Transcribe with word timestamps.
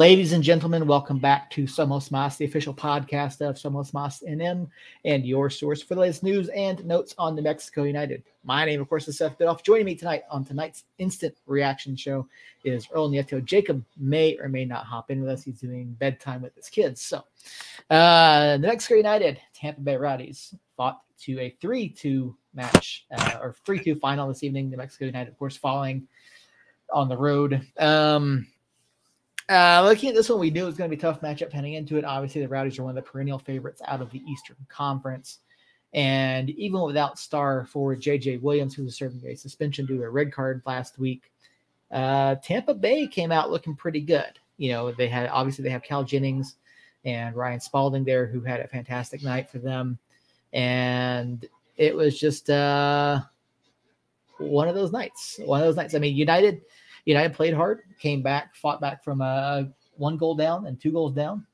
Ladies 0.00 0.32
and 0.32 0.42
gentlemen, 0.42 0.86
welcome 0.86 1.18
back 1.18 1.50
to 1.50 1.64
Somos 1.64 2.10
Mas, 2.10 2.38
the 2.38 2.46
official 2.46 2.72
podcast 2.72 3.46
of 3.46 3.56
Somos 3.56 3.92
Mas 3.92 4.22
NM 4.26 4.66
and 5.04 5.26
your 5.26 5.50
source 5.50 5.82
for 5.82 5.94
the 5.94 6.00
latest 6.00 6.22
news 6.22 6.48
and 6.56 6.82
notes 6.86 7.14
on 7.18 7.34
New 7.34 7.42
Mexico 7.42 7.82
United. 7.82 8.22
My 8.42 8.64
name, 8.64 8.80
of 8.80 8.88
course, 8.88 9.08
is 9.08 9.18
Seth 9.18 9.38
Bidoff. 9.38 9.62
Joining 9.62 9.84
me 9.84 9.94
tonight 9.94 10.22
on 10.30 10.42
tonight's 10.42 10.84
instant 10.96 11.36
reaction 11.44 11.96
show 11.96 12.26
is 12.64 12.88
Earl 12.90 13.10
Nieto. 13.10 13.44
Jacob 13.44 13.84
may 13.98 14.38
or 14.38 14.48
may 14.48 14.64
not 14.64 14.86
hop 14.86 15.10
in 15.10 15.20
with 15.20 15.28
us. 15.28 15.42
He's 15.42 15.60
doing 15.60 15.94
bedtime 15.98 16.40
with 16.40 16.54
his 16.54 16.70
kids. 16.70 17.02
So, 17.02 17.22
uh, 17.90 18.56
New 18.58 18.68
Mexico 18.68 18.94
United, 18.94 19.38
Tampa 19.52 19.82
Bay 19.82 19.96
Rowdies 19.96 20.54
fought 20.78 21.02
to 21.24 21.38
a 21.40 21.54
3 21.60 21.90
2 21.90 22.34
match 22.54 23.04
uh, 23.14 23.36
or 23.42 23.54
3 23.66 23.84
2 23.84 23.96
final 23.96 24.28
this 24.28 24.42
evening. 24.44 24.70
New 24.70 24.78
Mexico 24.78 25.04
United, 25.04 25.28
of 25.28 25.38
course, 25.38 25.58
falling 25.58 26.08
on 26.90 27.10
the 27.10 27.18
road. 27.18 27.60
Um, 27.76 28.46
uh, 29.50 29.82
looking 29.84 30.08
at 30.08 30.14
this 30.14 30.28
one, 30.28 30.38
we 30.38 30.50
knew 30.50 30.62
it 30.62 30.66
was 30.66 30.76
going 30.76 30.88
to 30.88 30.96
be 30.96 31.00
a 31.00 31.02
tough 31.02 31.20
matchup 31.20 31.52
heading 31.52 31.74
into 31.74 31.96
it. 31.96 32.04
Obviously, 32.04 32.40
the 32.40 32.48
Rowdies 32.48 32.78
are 32.78 32.84
one 32.84 32.96
of 32.96 33.04
the 33.04 33.10
perennial 33.10 33.38
favorites 33.38 33.82
out 33.86 34.00
of 34.00 34.10
the 34.10 34.22
Eastern 34.30 34.56
Conference. 34.68 35.38
And 35.92 36.50
even 36.50 36.80
without 36.82 37.18
star 37.18 37.66
forward 37.66 38.00
JJ 38.00 38.42
Williams, 38.42 38.74
who 38.74 38.84
was 38.84 38.96
serving 38.96 39.26
a 39.26 39.34
suspension 39.34 39.86
due 39.86 39.98
to 39.98 40.04
a 40.04 40.10
red 40.10 40.32
card 40.32 40.62
last 40.66 41.00
week, 41.00 41.32
uh, 41.90 42.36
Tampa 42.36 42.74
Bay 42.74 43.08
came 43.08 43.32
out 43.32 43.50
looking 43.50 43.74
pretty 43.74 44.00
good. 44.00 44.38
You 44.56 44.70
know, 44.70 44.92
they 44.92 45.08
had 45.08 45.28
obviously 45.30 45.64
they 45.64 45.70
have 45.70 45.82
Cal 45.82 46.04
Jennings 46.04 46.56
and 47.04 47.34
Ryan 47.34 47.58
Spalding 47.58 48.04
there, 48.04 48.26
who 48.26 48.42
had 48.42 48.60
a 48.60 48.68
fantastic 48.68 49.24
night 49.24 49.50
for 49.50 49.58
them. 49.58 49.98
And 50.52 51.44
it 51.76 51.96
was 51.96 52.20
just 52.20 52.50
uh, 52.50 53.20
one 54.38 54.68
of 54.68 54.76
those 54.76 54.92
nights. 54.92 55.40
One 55.44 55.60
of 55.60 55.66
those 55.66 55.76
nights. 55.76 55.94
I 55.94 55.98
mean, 55.98 56.14
United 56.14 56.62
United 57.04 57.34
played 57.34 57.54
hard, 57.54 57.80
came 57.98 58.22
back, 58.22 58.54
fought 58.54 58.80
back 58.80 59.02
from 59.02 59.20
a 59.20 59.68
one 59.96 60.16
goal 60.16 60.34
down 60.34 60.66
and 60.66 60.80
two 60.80 60.92
goals 60.92 61.14
down, 61.14 61.46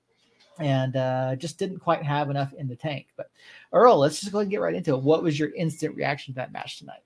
and 0.58 0.96
uh, 0.96 1.36
just 1.36 1.58
didn't 1.58 1.78
quite 1.78 2.02
have 2.02 2.30
enough 2.30 2.52
in 2.54 2.68
the 2.68 2.76
tank. 2.76 3.08
But 3.16 3.30
Earl, 3.72 3.98
let's 3.98 4.20
just 4.20 4.32
go 4.32 4.40
and 4.40 4.50
get 4.50 4.60
right 4.60 4.74
into 4.74 4.94
it. 4.94 5.02
What 5.02 5.22
was 5.22 5.38
your 5.38 5.54
instant 5.54 5.96
reaction 5.96 6.34
to 6.34 6.36
that 6.36 6.52
match 6.52 6.78
tonight? 6.78 7.02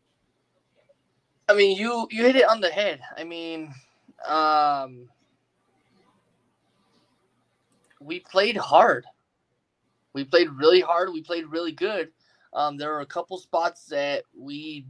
I 1.49 1.55
mean, 1.55 1.77
you 1.77 2.07
you 2.11 2.25
hit 2.25 2.37
it 2.37 2.49
on 2.49 2.61
the 2.61 2.71
head. 2.71 3.01
I 3.17 3.25
mean, 3.25 3.75
um, 4.27 5.09
we 8.01 8.21
played 8.21 8.57
hard. 8.57 9.05
We 10.13 10.25
played 10.25 10.51
really 10.51 10.81
hard. 10.81 11.13
We 11.13 11.23
played 11.23 11.47
really 11.47 11.73
good. 11.73 12.11
Um, 12.53 12.77
there 12.77 12.91
were 12.91 13.01
a 13.01 13.07
couple 13.07 13.39
spots 13.39 13.87
that 13.87 14.25
we 14.37 14.87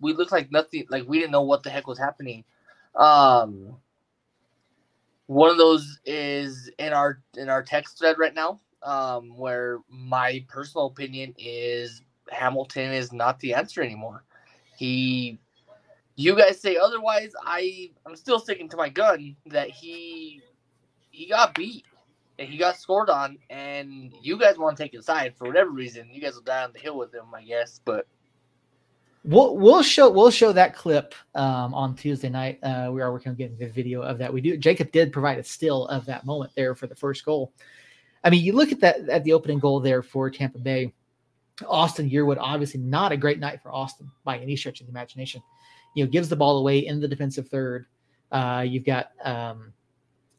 we 0.00 0.12
looked 0.12 0.32
like 0.32 0.50
nothing 0.50 0.86
like 0.90 1.04
we 1.06 1.18
didn't 1.18 1.32
know 1.32 1.42
what 1.42 1.62
the 1.62 1.70
heck 1.70 1.86
was 1.86 1.98
happening. 1.98 2.44
Um 2.94 3.76
one 5.26 5.50
of 5.50 5.56
those 5.58 5.98
is 6.04 6.70
in 6.78 6.92
our 6.92 7.20
in 7.36 7.48
our 7.48 7.62
text 7.62 7.98
thread 7.98 8.18
right 8.18 8.34
now 8.34 8.60
um 8.82 9.36
where 9.36 9.78
my 9.88 10.44
personal 10.48 10.86
opinion 10.86 11.34
is 11.38 12.02
hamilton 12.30 12.92
is 12.92 13.12
not 13.12 13.38
the 13.40 13.54
answer 13.54 13.82
anymore. 13.82 14.24
He 14.76 15.38
you 16.16 16.36
guys 16.36 16.60
say 16.60 16.76
otherwise. 16.76 17.32
I 17.42 17.90
i'm 18.06 18.16
still 18.16 18.38
sticking 18.38 18.68
to 18.70 18.76
my 18.76 18.88
gun 18.88 19.36
that 19.46 19.70
he 19.70 20.40
he 21.10 21.28
got 21.28 21.54
beat 21.54 21.84
and 22.38 22.48
he 22.48 22.58
got 22.58 22.76
scored 22.76 23.08
on 23.08 23.38
and 23.48 24.12
you 24.20 24.38
guys 24.38 24.58
want 24.58 24.76
to 24.76 24.82
take 24.82 24.92
his 24.92 25.06
side 25.06 25.34
for 25.36 25.46
whatever 25.46 25.70
reason. 25.70 26.08
You 26.12 26.20
guys 26.20 26.34
will 26.34 26.42
die 26.42 26.64
on 26.64 26.72
the 26.72 26.78
hill 26.78 26.98
with 26.98 27.12
him 27.12 27.26
i 27.34 27.42
guess 27.42 27.80
but 27.84 28.06
We'll 29.26 29.56
we'll 29.56 29.82
show 29.82 30.08
we'll 30.08 30.30
show 30.30 30.52
that 30.52 30.76
clip 30.76 31.12
um, 31.34 31.74
on 31.74 31.96
Tuesday 31.96 32.28
night. 32.28 32.60
Uh, 32.62 32.90
we 32.92 33.02
are 33.02 33.10
working 33.10 33.30
on 33.30 33.36
getting 33.36 33.58
the 33.58 33.66
video 33.66 34.00
of 34.00 34.18
that. 34.18 34.32
We 34.32 34.40
do. 34.40 34.56
Jacob 34.56 34.92
did 34.92 35.12
provide 35.12 35.38
a 35.38 35.44
still 35.44 35.88
of 35.88 36.06
that 36.06 36.24
moment 36.24 36.52
there 36.54 36.76
for 36.76 36.86
the 36.86 36.94
first 36.94 37.24
goal. 37.24 37.52
I 38.22 38.30
mean, 38.30 38.44
you 38.44 38.52
look 38.52 38.70
at 38.70 38.78
that 38.80 39.08
at 39.08 39.24
the 39.24 39.32
opening 39.32 39.58
goal 39.58 39.80
there 39.80 40.02
for 40.02 40.30
Tampa 40.30 40.58
Bay. 40.58 40.94
Austin 41.66 42.08
Yearwood, 42.08 42.36
obviously 42.38 42.80
not 42.80 43.10
a 43.10 43.16
great 43.16 43.40
night 43.40 43.62
for 43.62 43.72
Austin 43.72 44.10
by 44.24 44.38
any 44.38 44.54
stretch 44.54 44.80
of 44.80 44.86
the 44.86 44.90
imagination. 44.90 45.42
You 45.94 46.04
know, 46.04 46.10
gives 46.10 46.28
the 46.28 46.36
ball 46.36 46.58
away 46.58 46.86
in 46.86 47.00
the 47.00 47.08
defensive 47.08 47.48
third. 47.48 47.86
Uh, 48.30 48.64
you've 48.64 48.84
got 48.84 49.10
um, 49.24 49.72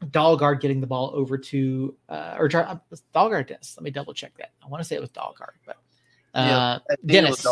Dalgaard 0.06 0.62
getting 0.62 0.80
the 0.80 0.88
ball 0.88 1.12
over 1.14 1.38
to 1.38 1.94
uh, 2.08 2.36
or 2.40 2.46
uh, 2.56 2.78
Dalgaard. 3.14 3.48
Dennis. 3.48 3.76
Let 3.78 3.84
me 3.84 3.92
double 3.92 4.14
check 4.14 4.32
that. 4.38 4.52
I 4.64 4.68
want 4.68 4.82
to 4.82 4.88
say 4.88 4.96
it 4.96 5.02
was 5.02 5.10
Dalgaard, 5.10 5.56
but 5.66 5.76
uh, 6.34 6.80
yeah, 6.88 6.96
Dennis. 7.06 7.46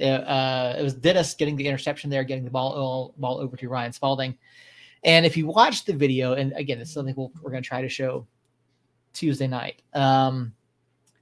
Uh, 0.00 0.76
it 0.78 0.82
was 0.82 0.94
Dennis 0.94 1.34
getting 1.34 1.56
the 1.56 1.66
interception 1.66 2.10
there, 2.10 2.24
getting 2.24 2.44
the 2.44 2.50
ball 2.50 3.14
ball 3.16 3.38
over 3.38 3.56
to 3.56 3.68
Ryan 3.68 3.92
Spalding. 3.92 4.36
And 5.04 5.24
if 5.24 5.36
you 5.36 5.46
watch 5.46 5.84
the 5.84 5.92
video, 5.92 6.34
and 6.34 6.52
again, 6.52 6.80
it's 6.80 6.92
something 6.92 7.14
we 7.16 7.24
we 7.24 7.46
are 7.46 7.50
going 7.50 7.62
to 7.62 7.68
try 7.68 7.82
to 7.82 7.88
show 7.88 8.26
Tuesday 9.12 9.46
night. 9.46 9.82
Um, 9.94 10.52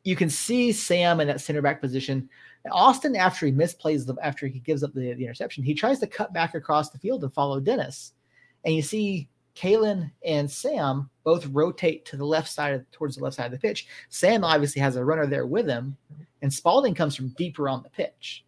you 0.05 0.17
can 0.17 0.31
see 0.31 0.73
Sam 0.73 1.21
in 1.21 1.29
that 1.29 1.41
center 1.41 1.63
back 1.63 1.81
position. 1.81 2.29
Austin, 2.71 3.17
after 3.17 3.47
he 3.47 3.53
misplays 3.53 4.07
the, 4.07 4.17
after 4.23 4.47
he 4.47 4.61
gives 4.61 4.83
up 4.83 4.93
the, 4.93 5.13
the 5.15 5.25
interception, 5.25 5.63
he 5.65 5.75
tries 5.75 5.99
to 6.01 6.07
cut 6.07 6.33
back 6.33 6.55
across 6.55 6.91
the 6.91 6.99
field 6.99 7.23
and 7.23 7.33
follow 7.33 7.61
Dennis. 7.61 8.13
And 8.65 8.75
you 8.75 8.83
see 8.83 9.29
Kalen 9.57 10.11
and 10.25 10.51
Sam 10.51 11.09
both 11.25 11.47
rotate 11.47 12.05
to 12.07 12.17
the 12.17 12.25
left 12.25 12.49
side 12.49 12.75
of, 12.75 12.91
towards 12.91 13.17
the 13.17 13.25
left 13.25 13.37
side 13.37 13.47
of 13.47 13.53
the 13.53 13.59
pitch. 13.59 13.87
Sam 14.09 14.45
obviously 14.45 14.81
has 14.81 14.97
a 14.97 15.05
runner 15.05 15.27
there 15.27 15.47
with 15.47 15.67
him, 15.67 15.97
and 16.43 16.53
Spalding 16.53 16.95
comes 16.95 17.15
from 17.15 17.29
deeper 17.31 17.69
on 17.69 17.83
the 17.83 17.91
pitch. 17.91 18.45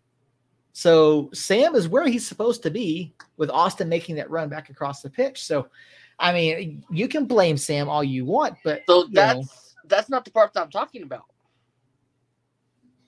So 0.78 1.28
Sam 1.34 1.74
is 1.74 1.88
where 1.88 2.06
he's 2.06 2.24
supposed 2.24 2.62
to 2.62 2.70
be 2.70 3.12
with 3.36 3.50
Austin 3.50 3.88
making 3.88 4.14
that 4.14 4.30
run 4.30 4.48
back 4.48 4.70
across 4.70 5.02
the 5.02 5.10
pitch. 5.10 5.44
So, 5.44 5.66
I 6.20 6.32
mean, 6.32 6.84
you 6.88 7.08
can 7.08 7.24
blame 7.24 7.56
Sam 7.56 7.88
all 7.88 8.04
you 8.04 8.24
want, 8.24 8.58
but 8.62 8.84
so 8.88 9.08
that's 9.10 9.40
know, 9.40 9.44
that's 9.86 10.08
not 10.08 10.24
the 10.24 10.30
part 10.30 10.52
that 10.52 10.62
I'm 10.62 10.70
talking 10.70 11.02
about. 11.02 11.24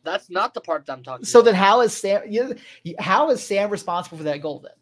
That's 0.02 0.30
not 0.30 0.52
the 0.52 0.60
part 0.60 0.84
that 0.86 0.94
I'm 0.94 1.04
talking. 1.04 1.20
About. 1.22 1.28
So 1.28 1.38
about. 1.38 1.52
then, 1.52 1.54
how 1.54 1.82
is 1.82 1.96
Sam? 1.96 2.22
You, 2.26 2.56
how 2.98 3.30
is 3.30 3.40
Sam 3.40 3.70
responsible 3.70 4.18
for 4.18 4.24
that 4.24 4.42
goal 4.42 4.58
then? 4.58 4.72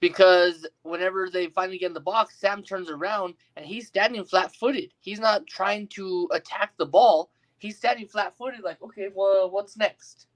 Because 0.00 0.66
whenever 0.82 1.28
they 1.28 1.48
finally 1.48 1.76
get 1.76 1.88
in 1.88 1.92
the 1.92 2.00
box, 2.00 2.40
Sam 2.40 2.62
turns 2.62 2.88
around 2.88 3.34
and 3.56 3.66
he's 3.66 3.86
standing 3.86 4.24
flat-footed. 4.24 4.94
He's 4.98 5.20
not 5.20 5.46
trying 5.46 5.88
to 5.88 6.30
attack 6.32 6.72
the 6.78 6.86
ball. 6.86 7.30
He's 7.58 7.76
standing 7.76 8.08
flat-footed, 8.08 8.62
like, 8.64 8.80
okay, 8.80 9.10
well, 9.14 9.50
what's 9.50 9.76
next? 9.76 10.26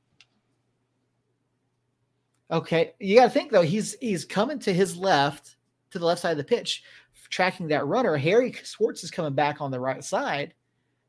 Okay, 2.51 2.93
you 2.99 3.17
got 3.17 3.25
to 3.25 3.31
think 3.31 3.51
though. 3.51 3.63
He's 3.63 3.95
he's 4.01 4.25
coming 4.25 4.59
to 4.61 4.73
his 4.73 4.97
left, 4.97 5.57
to 5.91 5.99
the 5.99 6.07
left 6.07 6.23
side 6.23 6.33
of 6.33 6.39
the 6.39 6.45
pitch, 6.45 6.83
tracking 7.29 7.69
that 7.69 7.87
runner. 7.87 8.17
Harry 8.17 8.53
Swartz 8.63 9.05
is 9.05 9.11
coming 9.11 9.35
back 9.35 9.61
on 9.61 9.71
the 9.71 9.81
right 9.81 10.03
side. 10.03 10.55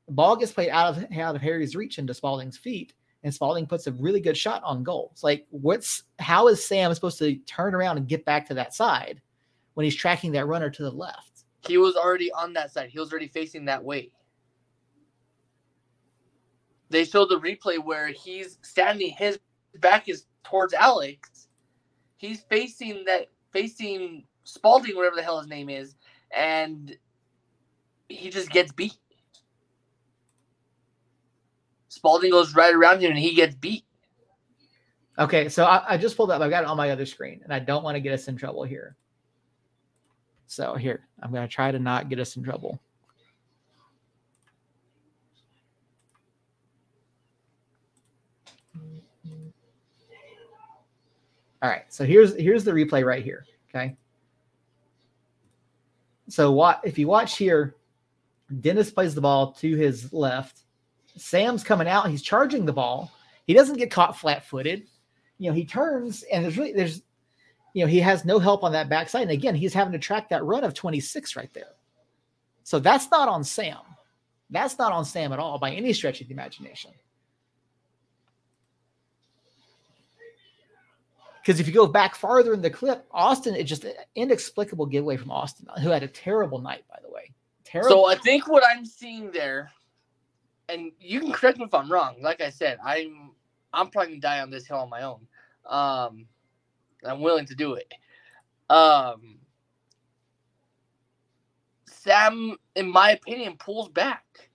The 0.07 0.13
ball 0.13 0.35
gets 0.35 0.51
played 0.51 0.69
out 0.69 0.97
of 0.97 1.17
out 1.17 1.35
of 1.35 1.41
Harry's 1.41 1.75
reach 1.75 1.97
into 1.97 2.13
Spalding's 2.13 2.57
feet, 2.57 2.93
and 3.23 3.33
Spalding 3.33 3.67
puts 3.67 3.87
a 3.87 3.93
really 3.93 4.19
good 4.19 4.35
shot 4.35 4.61
on 4.65 4.83
goal. 4.83 5.09
It's 5.13 5.23
like, 5.23 5.47
what's 5.49 6.03
how 6.19 6.49
is 6.49 6.65
Sam 6.65 6.93
supposed 6.93 7.19
to 7.19 7.35
turn 7.39 7.73
around 7.73 7.97
and 7.97 8.07
get 8.07 8.25
back 8.25 8.45
to 8.47 8.53
that 8.55 8.73
side 8.73 9.21
when 9.75 9.85
he's 9.85 9.95
tracking 9.95 10.33
that 10.33 10.47
runner 10.47 10.69
to 10.69 10.83
the 10.83 10.91
left? 10.91 11.45
He 11.65 11.77
was 11.77 11.95
already 11.95 12.31
on 12.33 12.51
that 12.53 12.71
side. 12.71 12.89
He 12.89 12.99
was 12.99 13.11
already 13.11 13.27
facing 13.27 13.65
that 13.65 13.83
way. 13.83 14.11
They 16.89 17.05
showed 17.05 17.29
the 17.29 17.39
replay 17.39 17.77
where 17.77 18.07
he's 18.07 18.57
standing, 18.61 19.11
his 19.11 19.39
back 19.79 20.09
is 20.09 20.25
towards 20.49 20.73
Alex, 20.73 21.47
he's 22.17 22.41
facing 22.41 23.05
that 23.05 23.27
facing 23.51 24.23
Spalding, 24.43 24.95
whatever 24.95 25.15
the 25.15 25.21
hell 25.21 25.39
his 25.39 25.47
name 25.47 25.69
is, 25.69 25.95
and 26.35 26.97
he 28.07 28.31
just 28.31 28.49
gets 28.49 28.71
beat. 28.71 28.97
Spalding 31.89 32.31
goes 32.31 32.55
right 32.55 32.73
around 32.73 33.01
him 33.01 33.11
and 33.11 33.19
he 33.19 33.35
gets 33.35 33.53
beat. 33.53 33.85
Okay, 35.19 35.49
so 35.49 35.65
I, 35.65 35.93
I 35.93 35.97
just 35.97 36.17
pulled 36.17 36.31
up. 36.31 36.41
I've 36.41 36.49
got 36.49 36.63
it 36.63 36.69
on 36.69 36.77
my 36.77 36.89
other 36.89 37.05
screen, 37.05 37.41
and 37.43 37.53
I 37.53 37.59
don't 37.59 37.83
want 37.83 37.95
to 37.95 37.99
get 37.99 38.13
us 38.13 38.27
in 38.27 38.37
trouble 38.37 38.63
here. 38.63 38.95
So 40.47 40.73
here, 40.73 41.07
I'm 41.21 41.31
to 41.31 41.47
try 41.47 41.71
to 41.71 41.77
not 41.77 42.09
get 42.09 42.19
us 42.19 42.35
in 42.35 42.43
trouble. 42.43 42.79
All 51.61 51.69
right, 51.69 51.83
so 51.89 52.05
here's 52.05 52.35
here's 52.35 52.63
the 52.63 52.71
replay 52.71 53.05
right 53.05 53.23
here. 53.23 53.45
Okay. 53.69 53.95
So 56.29 56.51
what 56.51 56.81
if 56.83 56.97
you 56.97 57.07
watch 57.07 57.37
here, 57.37 57.75
Dennis 58.61 58.91
plays 58.91 59.15
the 59.15 59.21
ball 59.21 59.51
to 59.53 59.75
his 59.75 60.13
left. 60.13 60.61
Sam's 61.17 61.63
coming 61.63 61.87
out, 61.87 62.09
he's 62.09 62.21
charging 62.21 62.65
the 62.65 62.73
ball. 62.73 63.11
He 63.45 63.53
doesn't 63.53 63.77
get 63.77 63.91
caught 63.91 64.17
flat-footed. 64.17 64.87
You 65.37 65.49
know, 65.49 65.55
he 65.55 65.65
turns 65.65 66.23
and 66.23 66.43
there's 66.43 66.57
really 66.57 66.73
there's 66.73 67.01
you 67.73 67.83
know, 67.83 67.87
he 67.87 67.99
has 67.99 68.25
no 68.25 68.39
help 68.39 68.63
on 68.63 68.71
that 68.71 68.89
backside. 68.89 69.23
And 69.23 69.31
again, 69.31 69.55
he's 69.55 69.73
having 69.73 69.93
to 69.93 69.99
track 69.99 70.29
that 70.29 70.43
run 70.43 70.63
of 70.63 70.73
26 70.73 71.35
right 71.35 71.53
there. 71.53 71.75
So 72.63 72.79
that's 72.79 73.09
not 73.11 73.29
on 73.29 73.43
Sam. 73.43 73.77
That's 74.49 74.77
not 74.77 74.91
on 74.91 75.05
Sam 75.05 75.31
at 75.33 75.39
all 75.39 75.59
by 75.59 75.71
any 75.71 75.93
stretch 75.93 76.21
of 76.21 76.27
the 76.27 76.33
imagination. 76.33 76.91
Because 81.41 81.59
if 81.59 81.67
you 81.67 81.73
go 81.73 81.87
back 81.87 82.15
farther 82.15 82.53
in 82.53 82.61
the 82.61 82.69
clip, 82.69 83.05
Austin, 83.11 83.55
it's 83.55 83.69
just 83.69 83.85
an 83.85 83.93
inexplicable 84.15 84.85
giveaway 84.85 85.17
from 85.17 85.31
Austin, 85.31 85.67
who 85.81 85.89
had 85.89 86.03
a 86.03 86.07
terrible 86.07 86.59
night, 86.59 86.83
by 86.89 86.99
the 87.01 87.09
way. 87.09 87.31
Terrible. 87.63 87.89
So 87.89 88.07
I 88.07 88.15
think 88.15 88.47
what 88.47 88.63
I'm 88.69 88.85
seeing 88.85 89.31
there, 89.31 89.71
and 90.67 90.91
you 90.99 91.19
can 91.21 91.31
correct 91.31 91.57
me 91.57 91.65
if 91.65 91.73
I'm 91.73 91.91
wrong. 91.91 92.15
Like 92.21 92.41
I 92.41 92.49
said, 92.49 92.77
I'm 92.83 93.31
I'm 93.73 93.89
probably 93.89 94.13
gonna 94.13 94.21
die 94.21 94.41
on 94.41 94.49
this 94.49 94.67
hill 94.67 94.77
on 94.77 94.89
my 94.89 95.03
own. 95.03 95.27
Um, 95.65 96.25
I'm 97.05 97.21
willing 97.21 97.45
to 97.45 97.55
do 97.55 97.75
it. 97.75 97.93
Um, 98.69 99.39
Sam, 101.85 102.57
in 102.75 102.89
my 102.89 103.11
opinion, 103.11 103.55
pulls 103.57 103.89
back. 103.89 104.49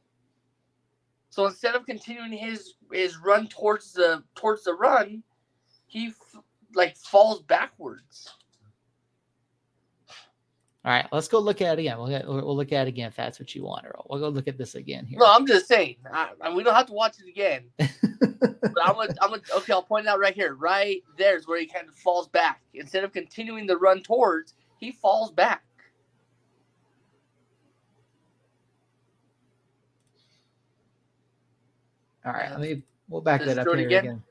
So 1.31 1.47
instead 1.47 1.75
of 1.75 1.87
continuing 1.87 2.33
his 2.33 2.75
his 2.93 3.19
run 3.19 3.49
towards 3.49 3.93
the 3.93 4.23
towards 4.35 4.65
the 4.65 4.75
run, 4.75 5.23
he 5.87 6.13
like 6.75 6.97
falls 6.97 7.43
backwards. 7.43 8.29
All 10.85 10.93
right, 10.93 11.07
let's 11.13 11.29
go 11.29 11.39
look 11.39 11.63
at 11.63 11.79
it 11.79 11.81
again. 11.81 11.97
We'll, 11.97 12.09
get, 12.09 12.29
we'll 12.29 12.55
look 12.55 12.71
at 12.71 12.87
it 12.87 12.91
again 12.91 13.09
if 13.09 13.17
that's 13.17 13.41
what 13.41 13.55
you 13.55 13.65
want, 13.65 13.87
Earl. 13.87 14.07
We'll 14.11 14.21
go 14.21 14.29
look 14.29 14.49
at 14.49 14.59
this 14.59 14.75
again 14.75 15.07
here. 15.07 15.19
No, 15.19 15.25
I'm 15.27 15.47
just 15.47 15.67
saying. 15.67 15.97
I, 16.13 16.33
I, 16.43 16.55
we 16.55 16.63
don't 16.63 16.75
have 16.75 16.87
to 16.89 16.93
watch 16.93 17.17
it 17.25 17.29
again. 17.29 17.65
but 17.79 18.85
I'm 18.85 18.95
gonna, 18.95 19.15
I'm 19.23 19.31
gonna, 19.31 19.43
okay, 19.57 19.73
I'll 19.73 19.83
point 19.83 20.05
it 20.05 20.11
out 20.11 20.19
right 20.19 20.35
here. 20.35 20.55
Right 20.55 21.03
there's 21.17 21.49
where 21.49 21.59
he 21.59 21.67
kind 21.67 21.89
of 21.89 21.95
falls 21.95 22.29
back. 22.29 22.61
Instead 22.75 23.03
of 23.03 23.15
continuing 23.15 23.67
the 23.67 23.79
run 23.79 24.03
towards, 24.03 24.53
he 24.79 24.93
falls 24.93 25.33
back. 25.33 25.63
All 32.27 32.33
right, 32.33 32.51
let 32.51 32.61
me 32.61 32.83
we'll 33.09 33.23
back 33.23 33.43
Just 33.43 33.57
that 33.57 33.67
up 33.67 33.75
here 33.75 33.87
again. 33.87 34.05
again. 34.05 34.23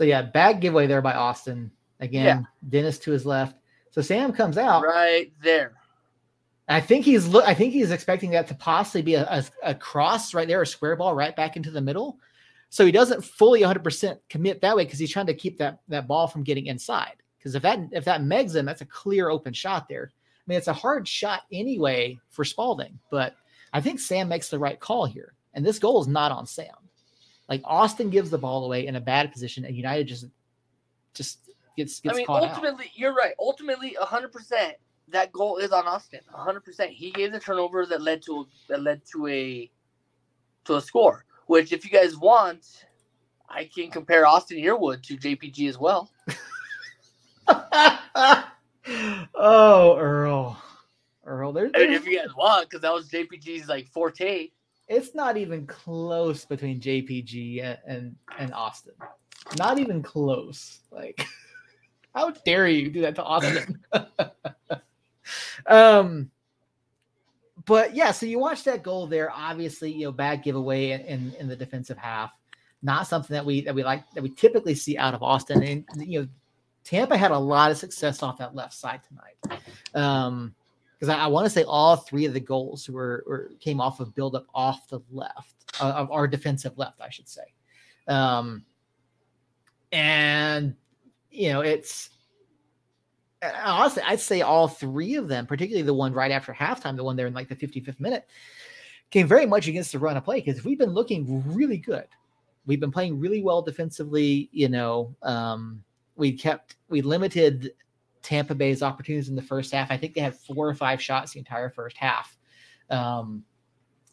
So 0.00 0.04
yeah, 0.04 0.22
bad 0.22 0.62
giveaway 0.62 0.86
there 0.86 1.02
by 1.02 1.12
Austin. 1.12 1.70
Again, 2.00 2.24
Yeah. 2.24 2.42
Dennis 2.70 2.98
to 3.00 3.10
his 3.10 3.26
left. 3.26 3.54
So 3.90 4.00
Sam 4.00 4.32
comes 4.32 4.56
out. 4.56 4.82
Right 4.82 5.30
there. 5.42 5.74
I 6.68 6.80
think 6.80 7.04
he's 7.04 7.28
look. 7.28 7.44
I 7.46 7.52
think 7.52 7.74
he's 7.74 7.90
expecting 7.90 8.30
that 8.30 8.48
to 8.48 8.54
possibly 8.54 9.02
be 9.02 9.16
a, 9.16 9.24
a, 9.24 9.44
a 9.62 9.74
cross 9.74 10.32
right 10.32 10.48
there, 10.48 10.62
a 10.62 10.66
square 10.66 10.96
ball 10.96 11.14
right 11.14 11.36
back 11.36 11.58
into 11.58 11.70
the 11.70 11.82
middle. 11.82 12.18
So 12.70 12.86
he 12.86 12.92
doesn't 12.92 13.22
fully 13.22 13.60
100% 13.60 14.18
commit 14.30 14.62
that 14.62 14.74
way 14.74 14.84
because 14.86 14.98
he's 14.98 15.12
trying 15.12 15.26
to 15.26 15.34
keep 15.34 15.58
that 15.58 15.80
that 15.88 16.08
ball 16.08 16.26
from 16.28 16.44
getting 16.44 16.64
inside. 16.68 17.16
Because 17.36 17.54
if 17.54 17.62
that 17.62 17.80
if 17.92 18.06
that 18.06 18.22
megs 18.22 18.56
him, 18.56 18.64
that's 18.64 18.80
a 18.80 18.86
clear 18.86 19.28
open 19.28 19.52
shot 19.52 19.86
there. 19.86 20.10
I 20.14 20.42
mean, 20.46 20.56
it's 20.56 20.68
a 20.68 20.72
hard 20.72 21.06
shot 21.06 21.42
anyway 21.52 22.18
for 22.30 22.46
Spalding, 22.46 22.98
but 23.10 23.34
I 23.74 23.82
think 23.82 24.00
Sam 24.00 24.28
makes 24.28 24.48
the 24.48 24.58
right 24.58 24.80
call 24.80 25.04
here. 25.04 25.34
And 25.52 25.62
this 25.66 25.78
goal 25.78 26.00
is 26.00 26.08
not 26.08 26.32
on 26.32 26.46
Sam. 26.46 26.72
Like 27.50 27.60
Austin 27.64 28.08
gives 28.10 28.30
the 28.30 28.38
ball 28.38 28.64
away 28.64 28.86
in 28.86 28.94
a 28.96 29.00
bad 29.00 29.32
position, 29.32 29.64
and 29.64 29.76
United 29.76 30.06
just 30.06 30.26
just 31.12 31.40
gets 31.76 32.00
gets 32.00 32.14
I 32.14 32.18
mean, 32.18 32.26
caught 32.26 32.44
out. 32.44 32.50
ultimately, 32.50 32.92
you're 32.94 33.12
right. 33.14 33.34
Ultimately, 33.40 33.96
100 33.98 34.30
percent 34.32 34.74
that 35.08 35.32
goal 35.32 35.56
is 35.56 35.72
on 35.72 35.86
Austin. 35.88 36.20
100 36.30 36.64
percent. 36.64 36.92
He 36.92 37.10
gave 37.10 37.32
the 37.32 37.40
turnover 37.40 37.84
that 37.86 38.00
led 38.00 38.22
to 38.22 38.46
that 38.68 38.82
led 38.82 39.02
to 39.12 39.26
a 39.26 39.68
to 40.66 40.76
a 40.76 40.80
score. 40.80 41.24
Which, 41.46 41.72
if 41.72 41.84
you 41.84 41.90
guys 41.90 42.16
want, 42.16 42.84
I 43.48 43.64
can 43.64 43.90
compare 43.90 44.24
Austin 44.26 44.58
Yearwood 44.58 45.02
to 45.02 45.16
JPG 45.16 45.68
as 45.68 45.76
well. 45.76 46.08
oh, 49.34 49.96
Earl. 49.98 50.62
Earl, 51.26 51.52
there, 51.52 51.70
there's- 51.72 51.96
if 51.96 52.06
you 52.06 52.16
guys 52.18 52.34
want, 52.36 52.70
because 52.70 52.82
that 52.82 52.92
was 52.92 53.08
JPG's 53.08 53.68
like 53.68 53.88
forte. 53.88 54.50
It's 54.90 55.14
not 55.14 55.36
even 55.36 55.66
close 55.66 56.44
between 56.44 56.80
JPG 56.80 57.62
and, 57.62 57.78
and, 57.86 58.16
and 58.38 58.52
Austin. 58.52 58.94
Not 59.56 59.78
even 59.78 60.02
close. 60.02 60.80
Like, 60.90 61.24
how 62.14 62.32
dare 62.44 62.66
you 62.66 62.90
do 62.90 63.00
that 63.02 63.14
to 63.14 63.22
Austin? 63.22 63.78
um, 65.66 66.28
but 67.66 67.94
yeah, 67.94 68.10
so 68.10 68.26
you 68.26 68.40
watch 68.40 68.64
that 68.64 68.82
goal 68.82 69.06
there. 69.06 69.30
Obviously, 69.30 69.92
you 69.92 70.06
know, 70.06 70.12
bad 70.12 70.42
giveaway 70.42 70.90
in, 70.90 71.32
in, 71.38 71.48
the 71.48 71.54
defensive 71.54 71.96
half. 71.96 72.32
Not 72.82 73.06
something 73.06 73.34
that 73.34 73.46
we 73.46 73.60
that 73.60 73.74
we 73.74 73.84
like 73.84 74.10
that 74.14 74.22
we 74.22 74.30
typically 74.30 74.74
see 74.74 74.98
out 74.98 75.14
of 75.14 75.22
Austin. 75.22 75.62
And 75.62 75.84
you 75.98 76.22
know, 76.22 76.28
Tampa 76.82 77.16
had 77.16 77.30
a 77.30 77.38
lot 77.38 77.70
of 77.70 77.76
success 77.76 78.22
off 78.22 78.38
that 78.38 78.54
left 78.56 78.74
side 78.74 79.02
tonight. 79.06 79.60
Um, 79.94 80.54
because 81.00 81.14
I, 81.14 81.24
I 81.24 81.26
want 81.28 81.46
to 81.46 81.50
say 81.50 81.64
all 81.64 81.96
three 81.96 82.26
of 82.26 82.34
the 82.34 82.40
goals 82.40 82.88
were, 82.88 83.24
were 83.26 83.50
came 83.58 83.80
off 83.80 84.00
of 84.00 84.14
build 84.14 84.36
up 84.36 84.46
off 84.54 84.86
the 84.88 85.00
left 85.10 85.54
uh, 85.80 85.92
of 85.92 86.10
our 86.10 86.28
defensive 86.28 86.76
left, 86.76 87.00
I 87.00 87.08
should 87.08 87.28
say. 87.28 87.54
Um, 88.06 88.66
and 89.92 90.74
you 91.30 91.52
know, 91.52 91.62
it's 91.62 92.10
honestly, 93.42 94.02
I'd 94.06 94.20
say 94.20 94.42
all 94.42 94.68
three 94.68 95.14
of 95.14 95.26
them, 95.26 95.46
particularly 95.46 95.86
the 95.86 95.94
one 95.94 96.12
right 96.12 96.30
after 96.30 96.52
halftime, 96.52 96.96
the 96.96 97.04
one 97.04 97.16
there 97.16 97.26
in 97.26 97.34
like 97.34 97.48
the 97.48 97.56
55th 97.56 97.98
minute, 97.98 98.28
came 99.10 99.26
very 99.26 99.46
much 99.46 99.68
against 99.68 99.92
the 99.92 99.98
run 99.98 100.18
of 100.18 100.24
play 100.24 100.40
because 100.40 100.64
we've 100.64 100.78
been 100.78 100.90
looking 100.90 101.42
really 101.54 101.78
good. 101.78 102.06
We've 102.66 102.80
been 102.80 102.92
playing 102.92 103.18
really 103.18 103.42
well 103.42 103.62
defensively. 103.62 104.50
You 104.52 104.68
know, 104.68 105.16
um, 105.22 105.82
we 106.16 106.32
kept 106.32 106.76
we 106.90 107.00
limited 107.00 107.72
Tampa 108.22 108.54
Bay's 108.54 108.82
opportunities 108.82 109.28
in 109.28 109.36
the 109.36 109.42
first 109.42 109.72
half. 109.72 109.90
I 109.90 109.96
think 109.96 110.14
they 110.14 110.20
had 110.20 110.36
four 110.36 110.68
or 110.68 110.74
five 110.74 111.00
shots 111.00 111.32
the 111.32 111.38
entire 111.38 111.70
first 111.70 111.96
half. 111.96 112.36
Um, 112.90 113.44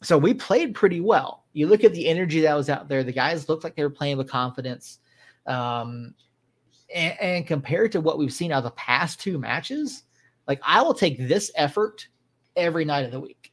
so 0.01 0.17
we 0.17 0.33
played 0.33 0.75
pretty 0.75 1.01
well. 1.01 1.45
You 1.53 1.67
look 1.67 1.83
at 1.83 1.93
the 1.93 2.07
energy 2.07 2.41
that 2.41 2.53
was 2.53 2.69
out 2.69 2.87
there. 2.87 3.03
The 3.03 3.11
guys 3.11 3.49
looked 3.49 3.63
like 3.63 3.75
they 3.75 3.83
were 3.83 3.89
playing 3.89 4.17
with 4.17 4.29
confidence. 4.29 4.99
Um, 5.45 6.13
and, 6.93 7.19
and 7.19 7.47
compared 7.47 7.91
to 7.93 8.01
what 8.01 8.17
we've 8.17 8.33
seen 8.33 8.51
out 8.51 8.59
of 8.59 8.63
the 8.65 8.71
past 8.71 9.19
two 9.19 9.37
matches, 9.37 10.03
like 10.47 10.61
I 10.63 10.81
will 10.81 10.93
take 10.93 11.17
this 11.17 11.51
effort 11.55 12.07
every 12.55 12.85
night 12.85 13.05
of 13.05 13.11
the 13.11 13.19
week. 13.19 13.51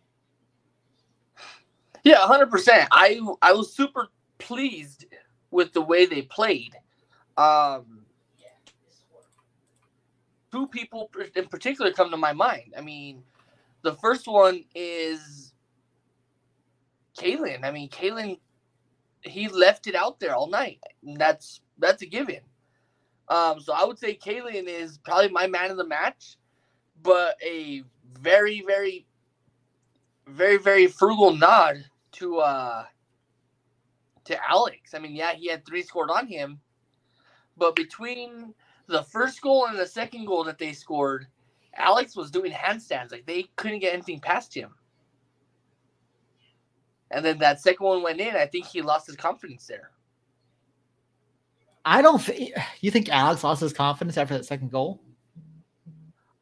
Yeah, 2.05 2.21
100. 2.21 2.51
percent 2.51 2.89
I 2.93 3.19
I 3.41 3.53
was 3.53 3.75
super 3.75 4.09
pleased 4.39 5.07
with 5.51 5.73
the 5.73 5.81
way 5.81 6.05
they 6.05 6.23
played. 6.23 6.75
Um, 7.37 8.04
two 10.55 10.69
people 10.69 11.11
in 11.35 11.47
particular 11.49 11.91
come 11.93 12.11
to 12.13 12.17
my 12.17 12.33
mind. 12.33 12.75
I 12.79 12.81
mean, 12.81 13.25
the 13.83 13.95
first 13.95 14.29
one 14.29 14.65
is 14.75 15.53
Kalen. 17.19 17.65
I 17.65 17.73
mean, 17.73 17.89
Kalen, 17.89 18.39
he 19.23 19.49
left 19.49 19.89
it 19.89 19.97
out 19.97 20.21
there 20.21 20.37
all 20.37 20.49
night. 20.49 20.79
That's 21.03 21.61
that's 21.79 22.03
a 22.03 22.07
given. 22.07 22.41
Um, 23.29 23.61
so 23.61 23.73
I 23.73 23.85
would 23.85 23.99
say 23.99 24.17
Kalen 24.17 24.69
is 24.69 24.99
probably 24.99 25.31
my 25.31 25.49
man 25.49 25.73
of 25.73 25.77
the 25.77 25.87
match, 25.87 26.37
but 27.03 27.37
a 27.45 27.83
very, 28.21 28.63
very, 28.65 29.07
very, 30.29 30.59
very 30.59 30.87
frugal 30.87 31.35
nod 31.35 31.85
to 32.13 32.39
uh 32.39 32.85
to 34.27 34.49
Alex. 34.49 34.95
I 34.95 35.01
mean, 35.01 35.17
yeah, 35.17 35.33
he 35.33 35.49
had 35.49 35.67
three 35.67 35.83
scored 35.83 36.11
on 36.11 36.29
him, 36.29 36.61
but 37.57 37.75
between 37.75 38.55
the 38.87 39.03
first 39.03 39.41
goal 39.41 39.67
and 39.67 39.79
the 39.79 39.87
second 39.87 40.27
goal 40.27 40.45
that 40.45 40.59
they 40.59 40.73
scored, 40.73 41.27
Alex 41.77 42.17
was 42.17 42.31
doing 42.31 42.53
handstands. 42.53 43.13
Like 43.13 43.27
they 43.27 43.45
couldn't 43.57 43.81
get 43.81 43.95
anything 43.95 44.21
past 44.21 44.55
him. 44.55 44.75
And 47.11 47.25
then 47.25 47.39
that 47.39 47.61
second 47.61 47.87
one 47.87 48.03
went 48.03 48.21
in. 48.21 48.35
I 48.35 48.47
think 48.47 48.67
he 48.67 48.83
lost 48.83 49.07
his 49.07 49.17
confidence 49.17 49.67
there. 49.67 49.91
I 51.85 52.01
don't 52.03 52.21
think 52.21 52.53
you 52.81 52.91
think 52.91 53.09
Alex 53.09 53.45
lost 53.45 53.61
his 53.61 53.73
confidence 53.73 54.17
after 54.17 54.35
that 54.35 54.47
second 54.47 54.71
goal. 54.71 55.01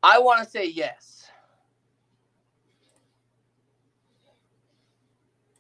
I 0.03 0.19
want 0.19 0.43
to 0.43 0.49
say 0.49 0.67
yes. 0.67 1.27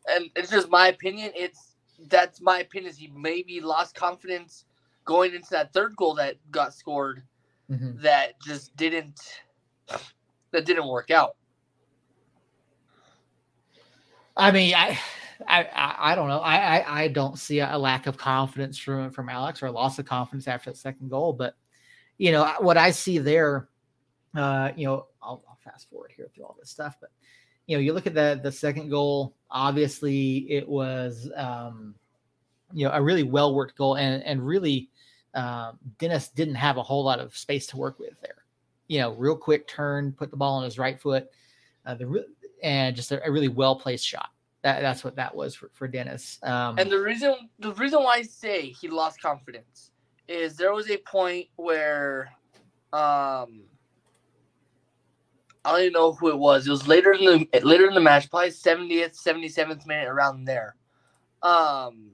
And 0.09 0.31
it's 0.35 0.51
just 0.51 0.69
my 0.69 0.89
opinion. 0.89 1.33
It's 1.35 1.75
that's 2.09 2.41
my 2.41 2.61
opinion. 2.61 2.91
Is 2.91 2.99
he 2.99 3.13
maybe 3.15 3.61
lost 3.61 3.95
confidence 3.95 4.65
going 5.05 5.35
into 5.35 5.49
that 5.51 5.73
third 5.73 5.97
goal 5.97 6.15
that 6.15 6.37
got 6.51 6.75
scored 6.75 7.23
Mhm. 7.71 8.01
that 8.03 8.41
just 8.41 8.77
didn't 8.77 9.21
that 10.51 10.67
didn't 10.67 10.87
work 10.87 11.11
out. 11.11 11.37
I 14.37 14.51
mean, 14.51 14.75
I, 14.75 14.99
I, 15.47 15.65
I, 15.65 16.13
I 16.13 16.15
don't 16.15 16.29
know. 16.29 16.41
I, 16.41 16.79
I, 16.79 17.03
I 17.03 17.09
don't 17.09 17.39
see 17.39 17.61
a 17.61 17.79
lack 17.79 18.07
of 18.07 18.17
confidence 18.17 18.79
from 18.79 19.11
from 19.11 19.29
Alex 19.29 19.63
or 19.63 19.67
a 19.67 19.73
loss 19.73 19.99
of 19.99 20.07
confidence 20.07 20.49
after 20.49 20.71
that 20.71 20.77
second 20.77 21.11
goal. 21.11 21.33
But 21.33 21.55
you 22.19 22.33
know 22.33 22.55
what 22.61 22.77
I 22.77 22.91
see 22.91 23.19
there, 23.19 23.69
uh, 24.35 24.71
you 24.77 24.87
know, 24.87 25.07
I'll, 25.23 25.43
I'll 25.49 25.59
fast 25.65 25.89
forward 25.91 26.13
here 26.17 26.29
through 26.35 26.45
all 26.45 26.57
this 26.59 26.71
stuff. 26.71 26.97
But 27.01 27.11
you 27.67 27.77
know, 27.77 27.81
you 27.81 27.93
look 27.93 28.07
at 28.07 28.15
the 28.15 28.41
the 28.43 28.53
second 28.53 28.91
goal. 28.91 29.35
Obviously, 29.51 30.51
it 30.51 30.69
was 30.69 31.31
um, 31.37 31.95
you 32.73 32.87
know 32.87 32.93
a 32.93 33.03
really 33.03 33.23
well 33.23 33.55
worked 33.55 33.77
goal, 33.77 33.97
and 33.97 34.23
and 34.25 34.45
really, 34.47 34.91
um, 35.35 35.79
Dennis 35.99 36.29
didn't 36.29 36.57
have 36.57 36.77
a 36.77 36.83
whole 36.83 37.05
lot 37.05 37.19
of 37.21 37.37
space 37.37 37.67
to 37.69 37.77
work 37.77 37.99
with 37.99 38.21
there. 38.21 38.45
You 38.89 39.01
know, 39.01 39.13
real 39.13 39.37
quick 39.37 39.67
turn, 39.67 40.13
put 40.13 40.31
the 40.31 40.37
ball 40.37 40.55
on 40.55 40.65
his 40.65 40.79
right 40.79 41.01
foot. 41.01 41.29
Uh, 41.87 41.95
the 41.95 42.07
re- 42.07 42.25
and 42.63 42.95
just 42.95 43.11
a, 43.13 43.25
a 43.27 43.31
really 43.31 43.49
well 43.49 43.75
placed 43.77 44.07
shot. 44.07 44.29
That 44.63 44.81
that's 44.81 45.03
what 45.03 45.17
that 45.17 45.35
was 45.35 45.55
for, 45.55 45.71
for 45.73 45.89
Dennis. 45.89 46.39
Um, 46.43 46.79
And 46.79 46.91
the 46.91 46.99
reason 47.01 47.51
the 47.59 47.73
reason 47.75 48.03
why 48.03 48.17
I 48.19 48.23
say 48.23 48.69
he 48.69 48.89
lost 48.89 49.21
confidence 49.21 49.91
is 50.29 50.57
there 50.57 50.73
was 50.73 50.89
a 50.91 50.99
point 50.99 51.49
where 51.57 52.31
um 52.93 53.63
I 55.65 55.71
don't 55.73 55.81
even 55.81 55.93
know 55.93 56.13
who 56.13 56.29
it 56.29 56.39
was. 56.39 56.67
It 56.67 56.71
was 56.71 56.87
later 56.87 57.13
in 57.13 57.25
the 57.25 57.61
later 57.63 57.89
in 57.89 57.95
the 57.95 58.01
match, 58.01 58.31
probably 58.31 58.51
70th, 58.51 59.21
77th 59.21 59.87
minute 59.87 60.09
around 60.09 60.45
there. 60.45 60.77
Um 61.43 62.11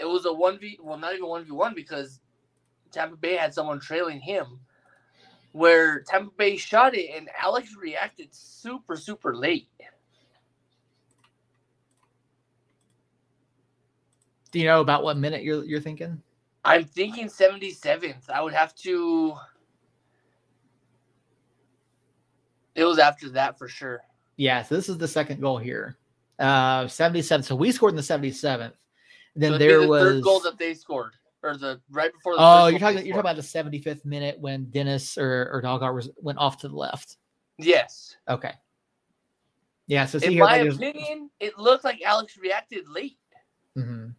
it 0.00 0.08
was 0.08 0.24
a 0.24 0.28
1v 0.28 0.80
well 0.80 0.98
not 0.98 1.14
even 1.14 1.26
1v1 1.26 1.74
because 1.74 2.20
Tampa 2.90 3.16
Bay 3.16 3.36
had 3.36 3.54
someone 3.54 3.78
trailing 3.78 4.20
him 4.20 4.58
where 5.52 6.00
Tampa 6.00 6.30
Bay 6.36 6.56
shot 6.56 6.94
it 6.94 7.10
and 7.16 7.28
Alex 7.40 7.74
reacted 7.80 8.28
super 8.32 8.96
super 8.96 9.36
late. 9.36 9.68
do 14.50 14.58
you 14.58 14.66
know 14.66 14.80
about 14.80 15.02
what 15.02 15.16
minute 15.16 15.42
you're 15.42 15.64
you're 15.64 15.80
thinking? 15.80 16.20
I'm 16.64 16.84
thinking 16.84 17.28
77th. 17.28 18.28
I 18.28 18.42
would 18.42 18.52
have 18.52 18.74
to. 18.76 19.34
It 22.74 22.84
was 22.84 22.98
after 22.98 23.30
that 23.30 23.58
for 23.58 23.68
sure. 23.68 24.02
Yeah, 24.36 24.62
so 24.62 24.74
this 24.74 24.88
is 24.88 24.98
the 24.98 25.08
second 25.08 25.40
goal 25.40 25.58
here. 25.58 25.96
Uh 26.38 26.88
77. 26.88 27.42
So 27.44 27.54
we 27.54 27.72
scored 27.72 27.92
in 27.92 27.96
the 27.96 28.02
77th. 28.02 28.72
Then 29.36 29.52
So 29.52 29.58
there 29.58 29.80
the 29.80 29.88
was 29.88 30.02
third 30.02 30.22
goal 30.22 30.40
that 30.40 30.58
they 30.58 30.74
scored, 30.74 31.12
or 31.42 31.56
the 31.56 31.80
right 31.90 32.12
before. 32.12 32.34
The 32.34 32.40
Oh, 32.40 32.66
you're 32.66 32.78
talking 32.80 33.06
you're 33.06 33.16
talking 33.16 33.20
about 33.20 33.36
the 33.36 33.42
75th 33.42 34.04
minute 34.04 34.38
when 34.38 34.64
Dennis 34.70 35.16
or 35.16 35.48
or 35.52 35.62
Dalgar 35.62 35.94
was 35.94 36.10
went 36.16 36.38
off 36.38 36.58
to 36.58 36.68
the 36.68 36.76
left. 36.76 37.16
Yes. 37.58 38.16
Okay. 38.28 38.52
Yeah, 39.86 40.06
so 40.06 40.18
see 40.18 40.26
In 40.26 40.32
here 40.32 40.44
my 40.44 40.56
opinion, 40.58 41.30
it 41.40 41.58
looked 41.58 41.84
like 41.84 42.00
Alex 42.02 42.36
reacted 42.38 42.88
late. 42.88 43.18
Mhm. 43.76 44.14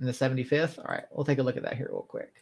in 0.00 0.06
the 0.06 0.12
75th. 0.12 0.78
All 0.78 0.84
right, 0.86 1.04
we'll 1.12 1.24
take 1.24 1.38
a 1.38 1.42
look 1.42 1.56
at 1.56 1.62
that 1.62 1.76
here 1.76 1.88
real 1.90 2.02
quick. 2.02 2.32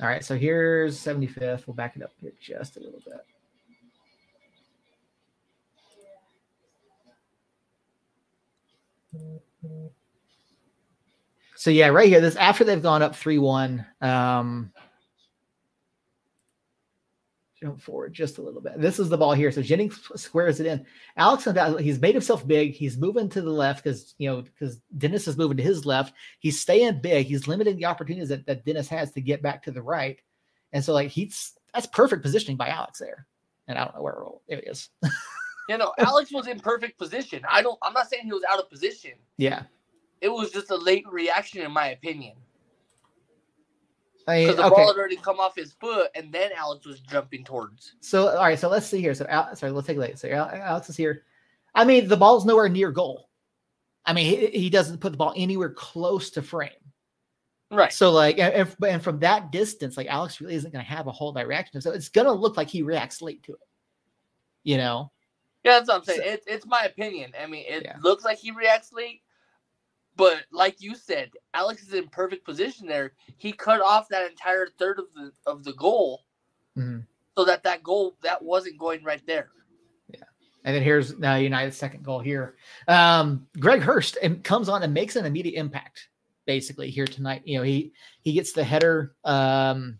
All 0.00 0.06
right, 0.06 0.24
so 0.24 0.36
here's 0.36 0.98
75th. 0.98 1.66
We'll 1.66 1.74
back 1.74 1.96
it 1.96 2.02
up 2.02 2.12
here 2.20 2.32
just 2.40 2.76
a 2.78 2.80
little 2.80 3.00
bit. 3.00 3.20
So 11.56 11.70
yeah, 11.70 11.88
right 11.88 12.08
here, 12.08 12.20
this 12.20 12.36
after 12.36 12.64
they've 12.64 12.82
gone 12.82 13.02
up 13.02 13.14
3-1. 13.14 13.84
Um 14.02 14.72
jump 17.60 17.80
forward 17.80 18.12
just 18.14 18.38
a 18.38 18.42
little 18.42 18.60
bit. 18.60 18.80
This 18.80 18.98
is 18.98 19.08
the 19.08 19.18
ball 19.18 19.34
here. 19.34 19.52
So 19.52 19.60
Jennings 19.60 20.00
squares 20.16 20.60
it 20.60 20.66
in. 20.66 20.86
Alex, 21.16 21.46
he's 21.78 22.00
made 22.00 22.14
himself 22.14 22.46
big. 22.46 22.72
He's 22.72 22.96
moving 22.96 23.28
to 23.30 23.42
the 23.42 23.50
left 23.50 23.84
because 23.84 24.14
you 24.18 24.30
know 24.30 24.42
because 24.42 24.80
Dennis 24.96 25.28
is 25.28 25.36
moving 25.36 25.58
to 25.58 25.62
his 25.62 25.84
left. 25.84 26.14
He's 26.38 26.60
staying 26.60 27.00
big. 27.00 27.26
He's 27.26 27.46
limiting 27.46 27.76
the 27.76 27.84
opportunities 27.84 28.30
that, 28.30 28.46
that 28.46 28.64
Dennis 28.64 28.88
has 28.88 29.12
to 29.12 29.20
get 29.20 29.42
back 29.42 29.62
to 29.64 29.70
the 29.70 29.82
right. 29.82 30.18
And 30.72 30.82
so 30.82 30.94
like 30.94 31.08
he's 31.08 31.52
that's 31.74 31.86
perfect 31.86 32.22
positioning 32.22 32.56
by 32.56 32.68
Alex 32.68 32.98
there. 32.98 33.26
And 33.68 33.78
I 33.78 33.84
don't 33.84 33.94
know 33.94 34.02
where 34.02 34.24
it 34.48 34.64
is. 34.66 34.88
You 35.70 35.78
know, 35.78 35.92
Alex 35.98 36.32
was 36.32 36.48
in 36.48 36.58
perfect 36.58 36.98
position. 36.98 37.42
I 37.48 37.62
don't. 37.62 37.78
I'm 37.80 37.92
not 37.92 38.10
saying 38.10 38.24
he 38.24 38.32
was 38.32 38.42
out 38.50 38.58
of 38.58 38.68
position. 38.68 39.12
yeah. 39.36 39.62
It 40.20 40.28
was 40.28 40.50
just 40.50 40.70
a 40.70 40.76
late 40.76 41.04
reaction, 41.10 41.62
in 41.62 41.70
my 41.70 41.90
opinion, 41.92 42.34
I 44.26 44.34
mean, 44.34 44.46
because 44.48 44.56
the 44.56 44.66
okay. 44.66 44.74
ball 44.74 44.88
had 44.88 44.98
already 44.98 45.16
come 45.16 45.38
off 45.38 45.54
his 45.56 45.72
foot, 45.72 46.10
and 46.16 46.30
then 46.30 46.50
Alex 46.54 46.84
was 46.84 46.98
jumping 47.00 47.44
towards. 47.44 47.94
So 48.00 48.28
all 48.28 48.42
right, 48.42 48.58
so 48.58 48.68
let's 48.68 48.86
see 48.86 49.00
here. 49.00 49.14
So 49.14 49.26
Al- 49.28 49.54
sorry, 49.54 49.72
let's 49.72 49.86
take 49.86 49.96
a 49.96 50.00
look. 50.00 50.18
So 50.18 50.28
Alex 50.28 50.90
is 50.90 50.96
here. 50.96 51.22
I 51.74 51.84
mean, 51.84 52.08
the 52.08 52.16
ball's 52.16 52.44
nowhere 52.44 52.68
near 52.68 52.90
goal. 52.90 53.30
I 54.04 54.12
mean, 54.12 54.26
he, 54.26 54.46
he 54.48 54.70
doesn't 54.70 54.98
put 54.98 55.12
the 55.12 55.18
ball 55.18 55.32
anywhere 55.36 55.70
close 55.70 56.30
to 56.30 56.42
frame. 56.42 56.70
Right. 57.70 57.92
So 57.92 58.10
like, 58.10 58.38
and, 58.38 58.52
and- 58.52 58.76
and 58.86 59.02
from 59.02 59.20
that 59.20 59.52
distance, 59.52 59.96
like 59.96 60.08
Alex 60.08 60.40
really 60.40 60.56
isn't 60.56 60.72
going 60.72 60.84
to 60.84 60.90
have 60.90 61.06
a 61.06 61.12
whole 61.12 61.32
reaction. 61.32 61.80
So 61.80 61.92
it's 61.92 62.08
going 62.08 62.26
to 62.26 62.32
look 62.32 62.56
like 62.56 62.68
he 62.68 62.82
reacts 62.82 63.22
late 63.22 63.44
to 63.44 63.52
it. 63.52 63.60
You 64.64 64.76
know? 64.76 65.12
Yeah, 65.64 65.72
that's 65.72 65.88
what 65.88 65.98
I'm 65.98 66.04
saying. 66.04 66.20
So- 66.20 66.26
it, 66.26 66.42
it's 66.46 66.66
my 66.66 66.82
opinion. 66.84 67.32
I 67.40 67.46
mean, 67.46 67.64
it 67.68 67.82
Yeah. 67.84 67.96
looks 68.02 68.24
like 68.24 68.38
he 68.38 68.50
reacts 68.50 68.92
late, 68.92 69.22
but 70.16 70.44
like 70.50 70.80
you 70.80 70.94
said, 70.94 71.30
Alex 71.54 71.82
is 71.82 71.92
in 71.94 72.08
perfect 72.08 72.44
position 72.44 72.86
there. 72.86 73.12
He 73.36 73.52
cut 73.52 73.80
off 73.80 74.08
that 74.08 74.30
entire 74.30 74.68
third 74.78 74.98
of 74.98 75.06
the 75.14 75.32
of 75.46 75.64
the 75.64 75.72
goal, 75.74 76.24
Mhm. 76.76 77.06
so 77.36 77.44
that 77.44 77.62
that 77.64 77.82
goal 77.82 78.16
that 78.22 78.42
wasn't 78.42 78.78
going 78.78 79.04
right 79.04 79.24
there. 79.26 79.50
Yeah, 80.08 80.24
and 80.64 80.74
then 80.74 80.82
here's 80.82 81.18
now 81.18 81.36
United's 81.36 81.76
second 81.76 82.04
goal 82.04 82.20
here. 82.20 82.56
Um, 82.88 83.46
Greg 83.58 83.82
Hurst 83.82 84.16
and 84.22 84.42
comes 84.42 84.68
on 84.68 84.82
and 84.82 84.94
makes 84.94 85.16
an 85.16 85.26
immediate 85.26 85.58
impact 85.58 86.08
basically 86.46 86.90
here 86.90 87.06
tonight. 87.06 87.42
You 87.44 87.58
know, 87.58 87.64
he 87.64 87.92
he 88.22 88.32
gets 88.32 88.52
the 88.52 88.64
header. 88.64 89.14
Um, 89.24 89.98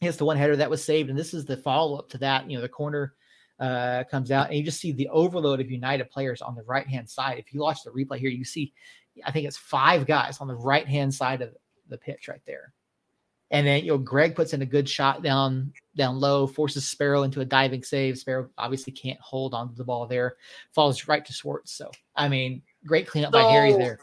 he 0.00 0.06
gets 0.06 0.18
the 0.18 0.24
one 0.26 0.36
header 0.36 0.56
that 0.56 0.68
was 0.68 0.84
saved, 0.84 1.10
and 1.10 1.18
this 1.18 1.32
is 1.32 1.44
the 1.44 1.56
follow 1.56 1.96
up 1.96 2.08
to 2.10 2.18
that. 2.18 2.50
You 2.50 2.56
know, 2.58 2.62
the 2.62 2.68
corner 2.68 3.14
uh, 3.58 4.04
comes 4.10 4.30
out, 4.30 4.48
and 4.48 4.58
you 4.58 4.64
just 4.64 4.80
see 4.80 4.92
the 4.92 5.08
overload 5.08 5.60
of 5.60 5.70
United 5.70 6.10
players 6.10 6.42
on 6.42 6.54
the 6.54 6.62
right 6.64 6.86
hand 6.86 7.08
side. 7.08 7.38
If 7.38 7.52
you 7.52 7.60
watch 7.60 7.82
the 7.82 7.90
replay 7.90 8.18
here, 8.18 8.30
you 8.30 8.44
see, 8.44 8.72
I 9.24 9.32
think 9.32 9.46
it's 9.46 9.56
five 9.56 10.06
guys 10.06 10.38
on 10.40 10.48
the 10.48 10.54
right 10.54 10.86
hand 10.86 11.14
side 11.14 11.42
of 11.42 11.54
the 11.88 11.98
pitch 11.98 12.28
right 12.28 12.42
there. 12.46 12.72
And 13.50 13.66
then 13.66 13.84
you 13.84 13.92
know 13.92 13.98
Greg 13.98 14.34
puts 14.34 14.54
in 14.54 14.62
a 14.62 14.66
good 14.66 14.88
shot 14.88 15.22
down 15.22 15.72
down 15.96 16.18
low, 16.18 16.46
forces 16.46 16.86
Sparrow 16.86 17.22
into 17.22 17.40
a 17.40 17.44
diving 17.44 17.82
save. 17.82 18.18
Sparrow 18.18 18.50
obviously 18.58 18.92
can't 18.92 19.20
hold 19.20 19.54
onto 19.54 19.74
the 19.74 19.84
ball 19.84 20.06
there, 20.06 20.36
falls 20.74 21.06
right 21.06 21.24
to 21.24 21.32
Swartz. 21.32 21.72
So 21.72 21.90
I 22.16 22.28
mean, 22.28 22.62
great 22.84 23.06
cleanup 23.06 23.32
by 23.32 23.42
Harry 23.44 23.72
there. 23.72 24.00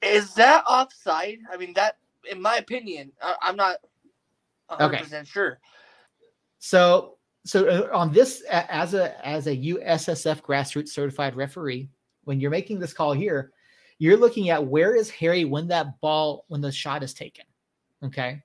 Is 0.00 0.32
that 0.34 0.64
offside? 0.66 1.38
I 1.52 1.58
mean, 1.58 1.74
that 1.74 1.98
in 2.30 2.40
my 2.40 2.56
opinion, 2.56 3.12
I, 3.20 3.34
I'm 3.42 3.56
not 3.56 3.76
100 4.68 4.98
percent 4.98 5.28
sure. 5.28 5.60
So 6.60 7.16
so 7.44 7.66
uh, 7.66 7.96
on 7.96 8.12
this 8.12 8.42
as 8.50 8.94
a 8.94 9.26
as 9.26 9.46
a 9.46 9.56
USSF 9.56 10.42
grassroots 10.42 10.90
certified 10.90 11.34
referee, 11.34 11.88
when 12.24 12.38
you're 12.38 12.50
making 12.50 12.78
this 12.78 12.92
call 12.92 13.12
here, 13.12 13.52
you're 13.98 14.16
looking 14.16 14.50
at 14.50 14.64
where 14.64 14.94
is 14.94 15.10
Harry 15.10 15.44
when 15.44 15.66
that 15.68 16.00
ball 16.00 16.44
when 16.48 16.60
the 16.60 16.70
shot 16.70 17.02
is 17.02 17.14
taken. 17.14 17.44
Okay. 18.04 18.42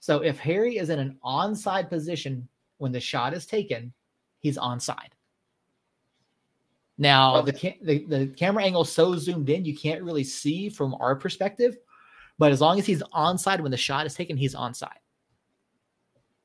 So 0.00 0.18
if 0.18 0.38
Harry 0.40 0.78
is 0.78 0.90
in 0.90 0.98
an 0.98 1.18
onside 1.24 1.88
position 1.88 2.48
when 2.78 2.90
the 2.90 3.00
shot 3.00 3.32
is 3.32 3.46
taken, 3.46 3.92
he's 4.40 4.58
onside. 4.58 5.12
Now 6.98 7.40
the, 7.42 7.52
ca- 7.52 7.78
the 7.80 8.04
the 8.06 8.26
camera 8.26 8.64
angle 8.64 8.82
is 8.82 8.92
so 8.92 9.16
zoomed 9.16 9.48
in 9.48 9.64
you 9.64 9.76
can't 9.76 10.02
really 10.02 10.24
see 10.24 10.68
from 10.68 10.96
our 11.00 11.14
perspective, 11.14 11.76
but 12.38 12.50
as 12.50 12.60
long 12.60 12.80
as 12.80 12.86
he's 12.86 13.02
onside 13.14 13.60
when 13.60 13.70
the 13.70 13.76
shot 13.76 14.04
is 14.04 14.14
taken, 14.14 14.36
he's 14.36 14.56
onside. 14.56 15.01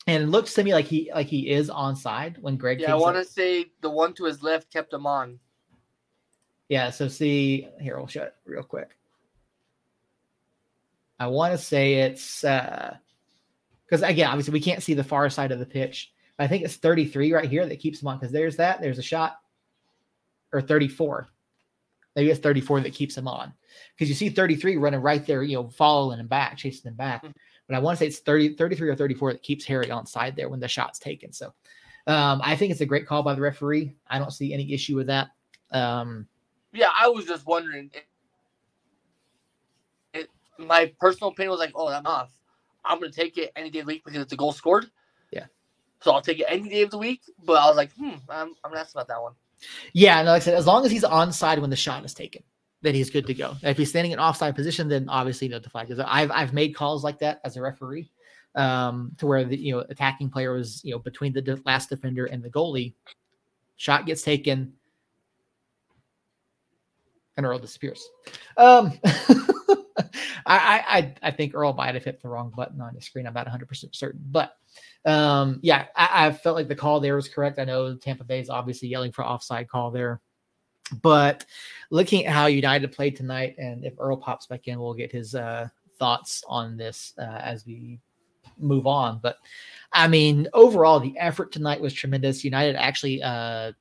And 0.08 0.24
it 0.24 0.28
looks 0.28 0.54
to 0.54 0.64
me 0.64 0.74
like 0.74 0.86
he 0.86 1.12
like 1.14 1.28
he 1.28 1.50
is 1.50 1.70
onside 1.70 2.40
when 2.40 2.56
Greg. 2.56 2.80
Yeah, 2.80 2.94
I 2.94 2.96
want 2.96 3.18
to 3.18 3.26
say 3.26 3.66
the 3.82 3.90
one 3.90 4.14
to 4.14 4.24
his 4.24 4.42
left 4.42 4.72
kept 4.72 4.94
him 4.94 5.06
on. 5.06 5.38
Yeah, 6.70 6.90
so 6.90 7.08
see 7.08 7.68
here, 7.80 7.98
we'll 7.98 8.08
show 8.08 8.24
it 8.24 8.36
real 8.46 8.64
quick. 8.64 8.98
I 11.20 11.28
want 11.28 11.52
to 11.52 11.58
say 11.58 11.96
it's 11.96 12.44
uh 12.44 12.96
because 13.86 14.02
again, 14.02 14.30
obviously 14.30 14.54
we 14.54 14.62
can't 14.62 14.84
see 14.84 14.94
the 14.94 15.04
far 15.04 15.30
side 15.30 15.52
of 15.52 15.60
the 15.60 15.66
pitch. 15.66 16.14
I 16.40 16.48
think 16.48 16.64
it's 16.64 16.76
33 16.76 17.34
right 17.34 17.50
here 17.50 17.66
that 17.66 17.80
keeps 17.80 18.02
him 18.02 18.08
on 18.08 18.18
because 18.18 18.32
there's 18.32 18.58
that, 18.58 18.80
there's 18.80 19.00
a 19.00 19.04
shot, 19.04 19.40
or 20.54 20.62
34. 20.62 21.28
Maybe 22.16 22.30
it's 22.30 22.40
34 22.40 22.82
that 22.82 22.94
keeps 22.94 23.18
him 23.18 23.28
on 23.28 23.54
because 23.96 24.10
you 24.10 24.16
see 24.16 24.30
33 24.30 24.78
running 24.78 25.02
right 25.02 25.26
there, 25.26 25.44
you 25.44 25.56
know, 25.56 25.70
following 25.70 26.20
him 26.20 26.28
back, 26.28 26.58
chasing 26.58 26.92
him 26.92 26.96
back. 26.96 27.24
Mhm. 27.24 27.34
But 27.68 27.76
I 27.76 27.80
want 27.80 27.98
to 27.98 28.00
say 28.00 28.08
it's 28.08 28.20
30, 28.20 28.56
33 28.56 28.90
or 28.90 28.96
34 28.96 29.34
that 29.34 29.44
keeps 29.44 29.66
Harry 29.66 29.92
on 29.92 30.06
side 30.06 30.36
there 30.36 30.50
when 30.50 30.60
the 30.60 30.68
shot's 30.68 31.00
taken. 31.00 31.34
So 31.34 31.54
um, 32.08 32.42
I 32.44 32.56
think 32.56 32.72
it's 32.72 32.82
a 32.82 32.86
great 32.86 33.06
call 33.06 33.24
by 33.24 33.36
the 33.36 33.42
referee. 33.42 33.94
I 34.08 34.20
don't 34.20 34.32
see 34.32 34.54
any 34.54 34.74
issue 34.74 34.96
with 34.96 35.08
that. 35.08 35.28
Um, 35.72 36.28
Yeah, 36.74 36.90
I 36.98 37.10
was 37.10 37.26
just 37.26 37.46
wondering. 37.46 37.92
It, 37.94 38.06
it, 40.14 40.30
my 40.58 40.94
personal 41.00 41.32
opinion 41.32 41.52
was 41.52 41.60
like, 41.60 41.74
oh, 41.76 41.90
I'm 41.90 42.06
off. 42.06 42.32
I'm 42.86 43.00
gonna 43.00 43.12
take 43.12 43.38
it 43.38 43.52
any 43.58 43.70
day 43.70 43.80
of 43.80 43.86
the 43.86 43.94
week 43.94 44.06
because 44.06 44.22
it's 44.22 44.32
a 44.32 44.38
goal 44.38 44.54
scored. 44.54 44.90
Yeah. 45.32 45.46
So 46.02 46.12
I'll 46.12 46.22
take 46.22 46.40
it 46.40 46.46
any 46.48 46.70
day 46.70 46.84
of 46.84 46.92
the 46.92 46.98
week. 46.98 47.22
But 47.44 47.62
I 47.62 47.68
was 47.68 47.76
like, 47.76 47.92
hmm, 47.94 48.12
I'm, 48.30 48.54
I'm 48.64 48.74
ask 48.74 48.96
about 48.96 49.10
that 49.10 49.22
one. 49.22 49.34
Yeah, 49.92 50.20
and 50.20 50.28
like 50.28 50.44
I 50.44 50.46
said, 50.46 50.54
as 50.54 50.68
long 50.68 50.86
as 50.86 50.92
he's 50.92 51.04
onside 51.04 51.60
when 51.60 51.70
the 51.70 51.76
shot 51.76 52.06
is 52.06 52.14
taken, 52.14 52.44
then 52.82 52.94
he's 52.94 53.10
good 53.10 53.26
to 53.28 53.34
go. 53.34 53.56
If 53.64 53.78
he's 53.78 53.90
standing 53.90 54.12
in 54.12 54.20
offside 54.20 54.56
position, 54.56 54.88
then 54.88 55.10
obviously 55.10 55.48
no 55.48 55.60
the 55.60 55.70
flag. 55.70 55.88
Because 55.88 56.04
I've 56.08 56.32
I've 56.32 56.54
made 56.54 56.76
calls 56.76 57.04
like 57.04 57.20
that 57.20 57.42
as 57.44 57.58
a 57.58 57.62
referee, 57.62 58.12
um, 58.56 59.12
to 59.18 59.26
where 59.26 59.44
the 59.44 59.58
you 59.58 59.74
know 59.74 59.84
attacking 59.90 60.30
player 60.30 60.54
was 60.54 60.82
you 60.84 60.92
know 60.92 61.00
between 61.00 61.34
the 61.34 61.42
de- 61.42 61.62
last 61.66 61.90
defender 61.90 62.26
and 62.26 62.44
the 62.44 62.50
goalie, 62.50 62.94
shot 63.78 64.06
gets 64.06 64.22
taken, 64.22 64.74
and 67.36 67.46
Earl 67.46 67.60
disappears. 67.60 68.08
Um, 68.58 68.94
I, 70.46 70.84
I 70.88 71.16
I 71.24 71.32
think 71.32 71.56
Earl 71.56 71.74
might 71.74 71.96
have 71.96 72.04
hit 72.04 72.22
the 72.22 72.30
wrong 72.30 72.54
button 72.56 72.80
on 72.80 72.94
the 72.94 73.02
screen. 73.02 73.26
I'm 73.26 73.34
not 73.34 73.46
100 73.46 73.68
percent 73.68 73.96
certain, 73.96 74.22
but 74.30 74.54
um, 75.06 75.60
yeah, 75.64 75.86
I, 75.96 76.28
I, 76.28 76.32
felt 76.32 76.56
like 76.56 76.68
the 76.68 76.76
call 76.76 77.00
there 77.00 77.16
was 77.16 77.30
correct. 77.30 77.60
I 77.60 77.64
know 77.64 77.96
Tampa 77.96 78.24
Bay 78.24 78.40
is 78.40 78.50
obviously 78.50 78.90
yelling 78.90 79.12
for 79.12 79.26
offside 79.26 79.70
call 79.70 79.90
there, 79.90 80.22
but 81.02 81.46
looking 81.90 82.26
at 82.26 82.34
how 82.34 82.48
United 82.48 82.92
played 82.92 83.16
tonight, 83.16 83.56
and 83.58 83.86
if 83.86 83.94
Earl 84.00 84.18
pops 84.18 84.46
back 84.46 84.68
in, 84.68 84.80
we'll 84.80 84.94
get 84.94 85.12
his 85.12 85.36
uh, 85.36 85.68
thoughts 86.00 86.44
on 86.48 86.78
this 86.78 87.14
uh, 87.18 87.40
as 87.44 87.66
we 87.66 88.00
move 88.58 88.88
on. 88.88 89.20
But 89.22 89.38
I 89.94 90.08
mean, 90.08 90.48
overall, 90.54 91.00
the 91.00 91.18
effort 91.18 91.52
tonight 91.52 91.82
was 91.82 91.94
tremendous. 91.94 92.44
United 92.44 92.76
actually 92.76 93.22
uh, 93.22 93.74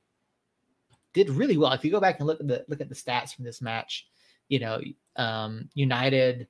did 1.13 1.29
really 1.29 1.57
well. 1.57 1.71
If 1.73 1.83
you 1.83 1.91
go 1.91 1.99
back 1.99 2.19
and 2.19 2.27
look 2.27 2.39
at 2.39 2.47
the 2.47 2.65
look 2.67 2.81
at 2.81 2.89
the 2.89 2.95
stats 2.95 3.35
from 3.35 3.45
this 3.45 3.61
match, 3.61 4.07
you 4.49 4.59
know, 4.59 4.81
um, 5.15 5.69
United 5.73 6.47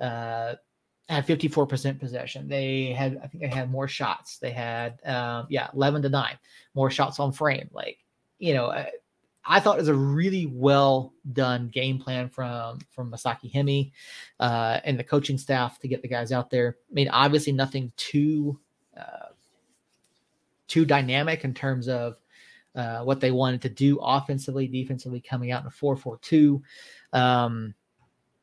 uh, 0.00 0.54
had 1.08 1.26
54% 1.26 1.98
possession. 1.98 2.48
They 2.48 2.92
had, 2.92 3.18
I 3.22 3.26
think 3.26 3.42
they 3.42 3.48
had 3.48 3.70
more 3.70 3.88
shots. 3.88 4.38
They 4.38 4.50
had, 4.50 5.00
um, 5.06 5.46
yeah, 5.48 5.68
11 5.74 6.02
to 6.02 6.08
9, 6.08 6.38
more 6.74 6.90
shots 6.90 7.18
on 7.18 7.32
frame. 7.32 7.70
Like, 7.72 7.98
you 8.38 8.54
know, 8.54 8.84
I, 9.48 9.60
thought 9.60 9.76
it 9.76 9.80
was 9.80 9.88
a 9.88 9.94
really 9.94 10.46
well 10.46 11.14
done 11.32 11.68
game 11.68 11.98
plan 11.98 12.28
from 12.28 12.78
from 12.90 13.10
Masaki 13.10 13.52
Hemmi 13.52 13.92
uh, 14.38 14.80
and 14.84 14.98
the 14.98 15.04
coaching 15.04 15.38
staff 15.38 15.78
to 15.80 15.88
get 15.88 16.02
the 16.02 16.08
guys 16.08 16.32
out 16.32 16.50
there. 16.50 16.76
I 16.90 16.94
mean, 16.94 17.08
obviously 17.08 17.52
nothing 17.52 17.92
too 17.96 18.58
uh, 18.96 19.32
too 20.66 20.84
dynamic 20.84 21.44
in 21.44 21.54
terms 21.54 21.88
of 21.88 22.16
uh, 22.74 23.00
what 23.00 23.20
they 23.20 23.30
wanted 23.30 23.62
to 23.62 23.68
do 23.68 23.98
offensively, 24.00 24.68
defensively, 24.68 25.20
coming 25.20 25.50
out 25.50 25.62
in 25.62 25.66
a 25.66 25.70
four 25.70 25.96
four 25.96 26.18
two. 26.18 26.62
Um, 27.12 27.74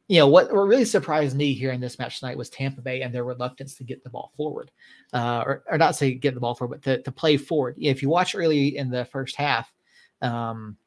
you 0.07 0.19
know 0.19 0.27
what, 0.27 0.53
what 0.53 0.67
really 0.67 0.85
surprised 0.85 1.35
me 1.35 1.53
here 1.53 1.71
in 1.71 1.81
this 1.81 1.97
match 1.97 2.19
tonight 2.19 2.37
was 2.37 2.49
Tampa 2.49 2.81
Bay 2.81 3.01
and 3.01 3.13
their 3.13 3.23
reluctance 3.23 3.75
to 3.75 3.83
get 3.83 4.03
the 4.03 4.09
ball 4.09 4.31
forward, 4.37 4.71
uh, 5.13 5.43
or, 5.45 5.63
or 5.69 5.77
not 5.77 5.95
say 5.95 6.13
get 6.13 6.35
the 6.35 6.39
ball 6.39 6.53
forward, 6.53 6.81
but 6.81 6.83
to, 6.83 7.01
to 7.01 7.11
play 7.11 7.37
forward. 7.37 7.75
If 7.79 8.03
you 8.03 8.09
watch 8.09 8.35
early 8.35 8.77
in 8.77 8.91
the 8.91 9.05
first 9.05 9.35
half, 9.35 9.71
um, 10.21 10.77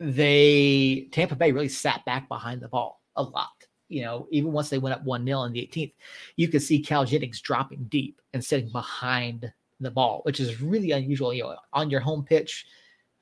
they 0.00 1.08
Tampa 1.12 1.36
Bay 1.36 1.52
really 1.52 1.68
sat 1.68 2.04
back 2.04 2.28
behind 2.28 2.60
the 2.60 2.68
ball 2.68 3.00
a 3.16 3.22
lot. 3.22 3.66
You 3.88 4.02
know, 4.02 4.26
even 4.30 4.52
once 4.52 4.70
they 4.70 4.78
went 4.78 4.94
up 4.94 5.04
one 5.04 5.24
0 5.24 5.42
in 5.42 5.52
the 5.52 5.60
18th, 5.60 5.92
you 6.36 6.48
could 6.48 6.62
see 6.62 6.80
Cal 6.80 7.04
Jennings 7.04 7.40
dropping 7.40 7.84
deep 7.84 8.20
and 8.32 8.44
sitting 8.44 8.70
behind 8.70 9.52
the 9.80 9.90
ball, 9.90 10.20
which 10.24 10.40
is 10.40 10.62
really 10.62 10.92
unusual. 10.92 11.34
You 11.34 11.44
know, 11.44 11.56
on 11.72 11.90
your 11.90 12.00
home 12.00 12.24
pitch, 12.24 12.66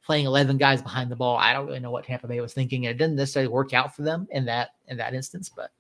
playing 0.05 0.27
11 0.27 0.59
guys 0.59 0.81
behind 0.81 1.11
the 1.11 1.17
ball. 1.17 1.37
I 1.37 1.53
don't 1.53 1.67
really 1.67 1.81
know 1.81 1.91
what 1.91 2.05
Tampa 2.05 2.29
Bay 2.29 2.41
was 2.41 2.55
thinking. 2.55 2.85
It 2.85 2.99
didn't 2.99 3.17
necessarily 3.17 3.49
work 3.49 3.75
out 3.75 3.95
for 3.95 4.03
them 4.03 4.29
in 4.31 4.45
that 4.47 4.71
in 4.89 4.97
that 4.99 5.15
instance, 5.15 5.51
but 5.51 5.71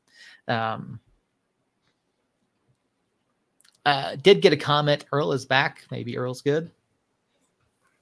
um, 0.52 1.00
uh, 3.87 4.16
did 4.16 4.42
get 4.42 4.52
a 4.52 4.56
comment. 4.56 5.04
Earl 5.12 5.32
is 5.32 5.47
back. 5.47 5.85
Maybe 5.90 6.18
Earl's 6.18 6.42
good. 6.42 6.70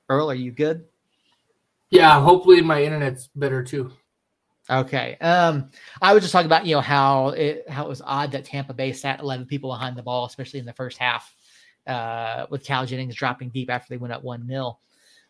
Earl, 0.09 0.31
are 0.31 0.35
you 0.35 0.53
good? 0.53 0.85
Yeah, 1.91 2.21
hopefully 2.21 2.61
my 2.61 2.83
internet's 2.83 3.29
better 3.35 3.63
too. 3.63 3.91
Okay. 4.71 5.17
Um, 5.21 5.71
I 6.03 6.13
was 6.13 6.23
just 6.23 6.33
talking 6.33 6.47
about 6.47 6.67
you 6.67 6.75
know 6.75 6.83
how 6.83 7.29
it 7.29 7.69
how 7.69 7.87
it 7.87 7.89
was 7.89 8.03
odd 8.05 8.33
that 8.33 8.45
Tampa 8.45 8.75
Bay 8.75 8.93
sat 8.93 9.21
11 9.21 9.47
people 9.47 9.71
behind 9.71 9.97
the 9.97 10.03
ball, 10.03 10.27
especially 10.27 10.61
in 10.61 10.67
the 10.67 10.75
first 10.75 10.99
half, 10.99 11.35
uh, 11.87 12.47
with 12.51 12.65
Cal 12.65 12.85
Jennings 12.85 13.15
dropping 13.15 13.49
deep 13.49 13.71
after 13.71 13.87
they 13.89 13.97
went 13.97 14.13
up 14.13 14.23
one 14.23 14.47
0 14.47 14.79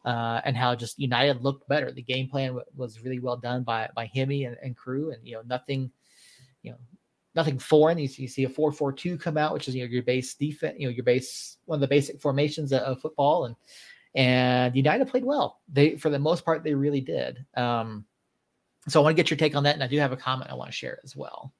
uh, 0.05 0.41
and 0.45 0.57
how 0.57 0.75
just 0.75 0.99
United 0.99 1.43
looked 1.43 1.69
better. 1.69 1.93
The 1.93 2.03
game 2.03 2.29
plan 2.29 2.49
w- 2.49 2.65
was 2.77 3.03
really 3.03 3.19
well 3.19 3.37
done 3.37 3.63
by 3.63 3.89
by 3.95 4.11
Hemmi 4.15 4.47
and, 4.47 4.57
and 4.63 4.77
crew, 4.77 5.13
and 5.13 5.27
you 5.27 5.35
know 5.35 5.43
nothing, 5.47 5.91
you 6.63 6.73
know 6.73 6.79
nothing 7.35 7.59
foreign. 7.59 7.99
You 7.99 8.09
see, 8.09 8.23
you 8.23 8.29
see 8.29 8.45
a 8.45 8.49
four 8.49 8.73
four 8.73 8.93
two 8.93 9.19
come 9.19 9.37
out, 9.37 9.53
which 9.53 9.69
is 9.69 9.75
you 9.75 9.85
know 9.85 9.91
your 9.91 10.03
base 10.03 10.35
defense, 10.35 10.77
you 10.79 10.87
know 10.87 10.93
your 10.93 11.05
base 11.05 11.59
one 11.67 11.77
of 11.77 11.81
the 11.81 11.89
basic 11.89 12.21
formations 12.21 12.73
of, 12.73 12.81
of, 12.81 13.01
football, 13.01 13.45
and 13.45 13.57
and 14.19 14.75
United 14.75 15.07
played 15.07 15.25
well. 15.25 15.61
They 15.73 15.97
for 15.97 16.11
the 16.11 16.19
most 16.19 16.45
part 16.45 16.65
they 16.65 16.75
really 16.75 17.01
did. 17.01 17.47
Um, 17.57 18.05
so 18.89 19.01
I 19.01 19.05
want 19.05 19.17
to 19.17 19.23
get 19.23 19.31
your 19.31 19.39
take 19.39 19.55
on 19.55 19.63
that, 19.63 19.75
and 19.75 19.85
I 19.85 19.87
do 19.87 19.99
have 19.99 20.13
a 20.13 20.17
comment 20.17 20.51
I 20.51 20.55
want 20.55 20.71
to 20.71 20.77
share 20.77 20.99
as 21.05 21.15
well. 21.15 21.55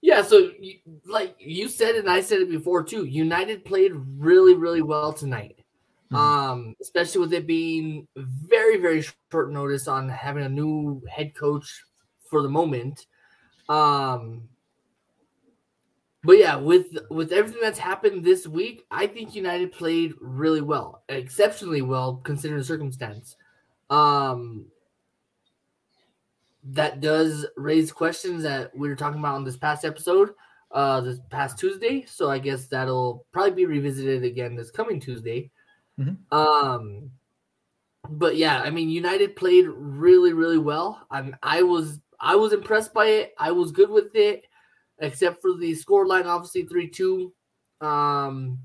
Yeah, 0.00 0.22
so 0.22 0.52
like 1.06 1.34
you 1.38 1.68
said, 1.68 1.96
and 1.96 2.08
I 2.08 2.20
said 2.20 2.40
it 2.40 2.50
before 2.50 2.84
too. 2.84 3.04
United 3.04 3.64
played 3.64 3.92
really, 4.16 4.54
really 4.54 4.82
well 4.82 5.12
tonight. 5.12 5.56
Mm-hmm. 6.12 6.16
Um, 6.16 6.76
especially 6.80 7.22
with 7.22 7.32
it 7.32 7.48
being 7.48 8.06
very, 8.16 8.76
very 8.78 9.04
short 9.32 9.50
notice 9.50 9.88
on 9.88 10.08
having 10.08 10.44
a 10.44 10.48
new 10.48 11.02
head 11.10 11.34
coach 11.34 11.82
for 12.30 12.42
the 12.42 12.48
moment. 12.48 13.06
Um, 13.68 14.48
but 16.24 16.38
yeah, 16.38 16.56
with 16.56 16.86
with 17.10 17.32
everything 17.32 17.60
that's 17.60 17.78
happened 17.78 18.24
this 18.24 18.46
week, 18.46 18.84
I 18.90 19.06
think 19.06 19.34
United 19.34 19.72
played 19.72 20.14
really 20.20 20.62
well, 20.62 21.02
exceptionally 21.08 21.82
well 21.82 22.16
considering 22.24 22.58
the 22.58 22.64
circumstance. 22.64 23.36
Um, 23.90 24.66
that 26.64 27.00
does 27.00 27.46
raise 27.56 27.92
questions 27.92 28.42
that 28.42 28.74
we 28.74 28.88
were 28.88 28.96
talking 28.96 29.20
about 29.20 29.34
on 29.34 29.44
this 29.44 29.56
past 29.56 29.84
episode, 29.84 30.30
uh, 30.70 31.00
this 31.02 31.18
past 31.30 31.58
Tuesday. 31.58 32.04
So 32.06 32.30
I 32.30 32.38
guess 32.38 32.66
that'll 32.66 33.26
probably 33.32 33.52
be 33.52 33.66
revisited 33.66 34.24
again 34.24 34.56
this 34.56 34.70
coming 34.70 34.98
Tuesday. 34.98 35.50
Mm-hmm. 36.00 36.36
Um, 36.36 37.10
but 38.08 38.36
yeah, 38.36 38.62
I 38.62 38.70
mean, 38.70 38.88
United 38.88 39.36
played 39.36 39.66
really, 39.68 40.32
really 40.32 40.58
well. 40.58 41.06
I'm, 41.10 41.36
I 41.42 41.62
was, 41.62 42.00
I 42.18 42.34
was 42.36 42.52
impressed 42.52 42.94
by 42.94 43.06
it. 43.06 43.34
I 43.38 43.50
was 43.50 43.70
good 43.70 43.90
with 43.90 44.14
it, 44.14 44.46
except 44.98 45.40
for 45.40 45.56
the 45.56 45.74
score 45.74 46.06
line, 46.06 46.26
obviously 46.26 46.64
three 46.64 46.88
two. 46.88 47.32
Um, 47.80 48.58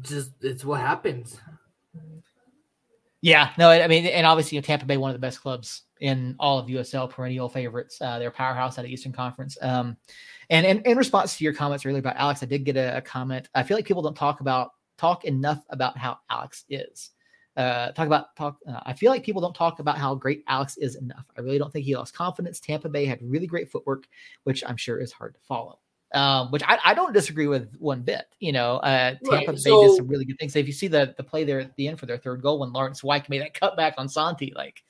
just 0.00 0.30
it's 0.40 0.64
what 0.64 0.80
happens. 0.80 1.38
Yeah, 3.22 3.50
no, 3.58 3.68
I 3.68 3.86
mean, 3.86 4.06
and 4.06 4.26
obviously, 4.26 4.56
you 4.56 4.62
know, 4.62 4.66
Tampa 4.66 4.86
Bay, 4.86 4.96
one 4.96 5.10
of 5.10 5.14
the 5.14 5.18
best 5.18 5.42
clubs 5.42 5.82
in 6.00 6.34
all 6.38 6.58
of 6.58 6.68
USL, 6.68 7.10
perennial 7.10 7.50
favorites. 7.50 8.00
Uh, 8.00 8.18
they're 8.18 8.30
powerhouse 8.30 8.78
at 8.78 8.84
the 8.84 8.90
Eastern 8.90 9.12
Conference. 9.12 9.58
Um, 9.60 9.98
and, 10.48 10.66
and 10.66 10.86
in 10.86 10.96
response 10.96 11.36
to 11.36 11.44
your 11.44 11.52
comments 11.52 11.84
earlier 11.84 11.98
about 11.98 12.16
Alex, 12.16 12.42
I 12.42 12.46
did 12.46 12.64
get 12.64 12.78
a, 12.78 12.96
a, 12.96 13.02
comment. 13.02 13.48
I 13.54 13.62
feel 13.62 13.76
like 13.76 13.84
people 13.84 14.02
don't 14.02 14.16
talk 14.16 14.40
about 14.40 14.70
talk 14.96 15.24
enough 15.24 15.62
about 15.68 15.98
how 15.98 16.18
Alex 16.30 16.64
is. 16.70 17.10
Uh, 17.60 17.92
talk 17.92 18.06
about 18.06 18.34
talk. 18.36 18.58
Uh, 18.68 18.80
I 18.84 18.92
feel 18.92 19.10
like 19.10 19.24
people 19.24 19.42
don't 19.42 19.54
talk 19.54 19.80
about 19.80 19.98
how 19.98 20.14
great 20.14 20.44
Alex 20.48 20.76
is 20.76 20.96
enough. 20.96 21.26
I 21.36 21.40
really 21.40 21.58
don't 21.58 21.72
think 21.72 21.84
he 21.84 21.96
lost 21.96 22.14
confidence. 22.14 22.60
Tampa 22.60 22.88
Bay 22.88 23.04
had 23.04 23.18
really 23.22 23.46
great 23.46 23.70
footwork, 23.70 24.06
which 24.44 24.64
I'm 24.66 24.76
sure 24.76 25.00
is 25.00 25.12
hard 25.12 25.34
to 25.34 25.40
follow 25.40 25.78
um, 26.12 26.50
which 26.50 26.62
I, 26.66 26.78
I, 26.84 26.94
don't 26.94 27.12
disagree 27.12 27.46
with 27.46 27.72
one 27.78 28.02
bit. 28.02 28.24
You 28.40 28.52
know, 28.52 28.76
uh, 28.78 29.14
Tampa 29.24 29.30
right, 29.30 29.46
Bay 29.46 29.56
so, 29.56 29.82
did 29.82 29.96
some 29.96 30.08
really 30.08 30.24
good 30.24 30.38
things. 30.38 30.56
if 30.56 30.66
you 30.66 30.72
see 30.72 30.88
the 30.88 31.14
the 31.16 31.22
play 31.22 31.44
there 31.44 31.60
at 31.60 31.76
the 31.76 31.86
end 31.86 32.00
for 32.00 32.06
their 32.06 32.18
third 32.18 32.42
goal 32.42 32.58
when 32.60 32.72
Laurence 32.72 33.04
Wyke 33.04 33.28
made 33.28 33.42
that 33.42 33.54
cutback 33.60 33.94
on 33.96 34.08
Santi, 34.08 34.52
like, 34.56 34.82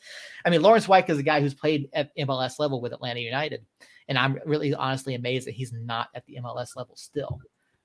I 0.45 0.51
mean, 0.51 0.63
Laurence 0.63 0.89
Wyke 0.89 1.11
is 1.11 1.19
a 1.19 1.23
guy 1.23 1.41
who's 1.41 1.55
played 1.55 1.89
at 1.93 2.17
MLS 2.17 2.59
level 2.59 2.81
with 2.81 2.93
Atlanta 2.93 3.21
United, 3.21 3.65
and 4.09 4.17
I'm 4.17 4.39
really 4.47 4.73
honestly 4.75 5.15
amazed 5.15 5.47
that 5.47 5.55
he's 5.55 5.73
not 5.73 6.09
at 6.15 6.25
the 6.27 6.39
MLS 6.43 6.77
level 6.77 6.97
still. 6.97 7.39